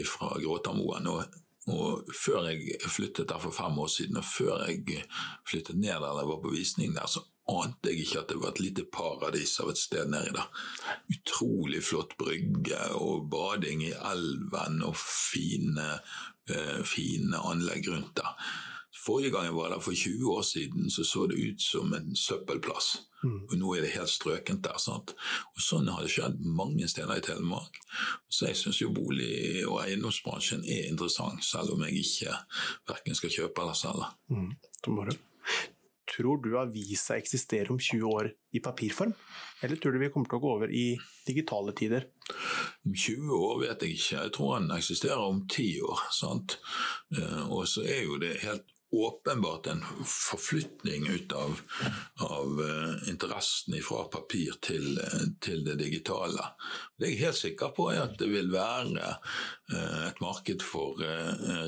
fra 0.09 0.35
Gråtamoen. 0.41 1.07
Og, 1.11 1.39
og, 1.73 2.11
før 2.15 2.51
jeg 2.51 2.81
flyttet 2.83 3.29
der 3.29 3.41
for 3.43 3.55
fem 3.55 3.79
år 3.79 3.93
siden, 3.93 4.21
og 4.21 4.25
før 4.25 4.67
jeg 4.69 5.05
flyttet 5.49 5.79
ned 5.79 5.95
der 6.03 6.21
jeg 6.21 6.31
var 6.33 6.43
på 6.43 6.53
visning 6.53 6.97
der, 6.97 7.07
så 7.07 7.25
ante 7.49 7.91
jeg 7.91 8.05
ikke 8.05 8.21
at 8.23 8.31
det 8.33 8.41
var 8.41 8.55
et 8.55 8.61
lite 8.65 8.85
paradis 8.93 9.59
av 9.61 9.73
et 9.73 9.81
sted 9.81 10.09
nedi 10.13 10.33
der. 10.37 10.47
Utrolig 11.13 11.83
flott 11.85 12.15
brygge 12.21 12.81
og 12.97 13.27
bading 13.33 13.85
i 13.85 13.93
elven 14.13 14.81
og 14.87 14.97
fine, 15.01 15.99
uh, 16.51 16.81
fine 16.89 17.43
anlegg 17.53 17.91
rundt 17.93 18.17
der. 18.21 18.33
Forrige 18.95 19.33
gang 19.35 19.49
jeg 19.49 19.57
var 19.57 19.73
der 19.73 19.83
for 19.83 19.93
20 19.93 20.31
år 20.31 20.43
siden, 20.47 20.91
så 20.91 21.05
så 21.05 21.27
det 21.27 21.41
ut 21.41 21.63
som 21.63 21.93
en 21.95 22.15
søppelplass. 22.17 22.95
Mm. 23.25 23.41
Og 23.51 23.55
nå 23.59 23.75
er 23.75 23.85
det 23.85 23.95
helt 23.97 24.13
strøkent 24.13 24.65
der. 24.65 24.79
sant? 24.79 25.15
Og 25.57 25.63
Sånn 25.65 25.89
har 25.91 26.05
det 26.05 26.13
skjedd 26.13 26.41
mange 26.45 26.89
steder 26.89 27.19
i 27.19 27.25
Telemark. 27.25 27.79
Så 28.29 28.47
jeg 28.51 28.61
syns 28.61 28.81
jo 28.83 28.93
bolig- 28.95 29.67
og 29.67 29.81
eiendomsbransjen 29.83 30.65
er 30.65 30.91
interessant, 30.91 31.45
selv 31.45 31.75
om 31.75 31.83
jeg 31.87 32.05
ikke 32.05 32.37
verken 32.89 33.15
skal 33.15 33.31
kjøpe 33.31 33.65
eller 33.65 33.79
selge. 33.79 34.11
Mm. 34.31 34.53
Tror 36.15 36.37
du 36.45 36.53
avisa 36.61 37.17
eksisterer 37.17 37.73
om 37.73 37.79
20 37.81 38.05
år 38.07 38.29
i 38.53 38.61
papirform, 38.61 39.15
eller 39.65 39.81
tror 39.81 39.93
du 39.93 39.99
vi 39.99 40.11
kommer 40.13 40.29
til 40.29 40.39
å 40.39 40.43
gå 40.43 40.51
over 40.53 40.71
i 40.71 40.85
digitale 41.27 41.73
tider? 41.75 42.05
Om 42.85 42.93
20 42.93 43.33
år 43.33 43.57
vet 43.65 43.83
jeg 43.83 43.97
ikke, 43.97 44.21
jeg 44.21 44.35
tror 44.37 44.61
den 44.61 44.77
eksisterer 44.77 45.25
om 45.25 45.41
10 45.49 45.81
år. 45.89 46.05
sant? 46.13 46.59
Eh, 47.17 47.43
og 47.49 47.65
så 47.67 47.83
er 47.89 48.05
jo 48.05 48.21
det 48.21 48.37
helt 48.45 48.69
åpenbart 48.95 49.67
en 49.67 49.83
forflytning 50.07 51.07
ut 51.11 51.33
av, 51.33 51.61
av 52.27 52.61
uh, 52.61 53.09
interessen 53.11 53.77
fra 53.85 54.05
papir 54.13 54.59
til, 54.65 54.99
uh, 55.01 55.27
til, 55.45 55.65
det 55.67 55.79
digitale. 55.83 56.51
Det 56.99 57.11
jeg 57.11 57.19
er 57.19 57.27
helt 57.27 57.41
sikker 57.41 57.75
på, 57.77 57.89
er 57.93 58.05
at 58.07 58.17
det 58.21 58.31
vil 58.33 58.53
være 58.55 59.11
uh, 59.75 60.07
et 60.09 60.23
marked 60.25 60.65
for 60.65 61.03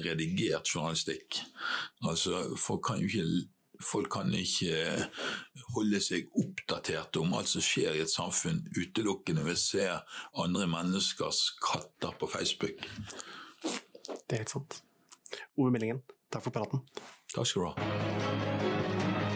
redigert 0.04 0.68
journalistikk. 0.74 1.42
Altså, 2.06 2.44
Folk 2.60 2.86
kan 2.88 3.02
jo 3.02 3.10
ikke 3.10 3.46
folk 3.82 4.08
kan 4.12 4.32
ikke 4.32 5.08
holde 5.74 6.00
seg 6.00 6.30
oppdatert 6.40 7.18
om 7.20 7.34
alt 7.36 7.50
som 7.50 7.64
skjer 7.64 7.96
i 7.96 8.02
et 8.04 8.12
samfunn, 8.12 8.62
utelukkende 8.72 9.44
ved 9.44 9.56
å 9.56 9.60
se 9.60 9.86
andre 10.44 10.68
menneskers 10.70 11.42
katter 11.60 12.16
på 12.16 12.30
Facebook. 12.30 12.84
Det 14.06 14.38
er 14.38 14.44
helt 14.44 14.54
sant. 14.54 14.80
Ove 15.56 15.72
Meldingen, 15.74 16.00
takk 16.30 16.42
for 16.48 16.54
praten. 16.54 16.84
Takk 17.34 17.46
skal 17.46 17.62
du 17.62 17.68
ha. 17.68 19.35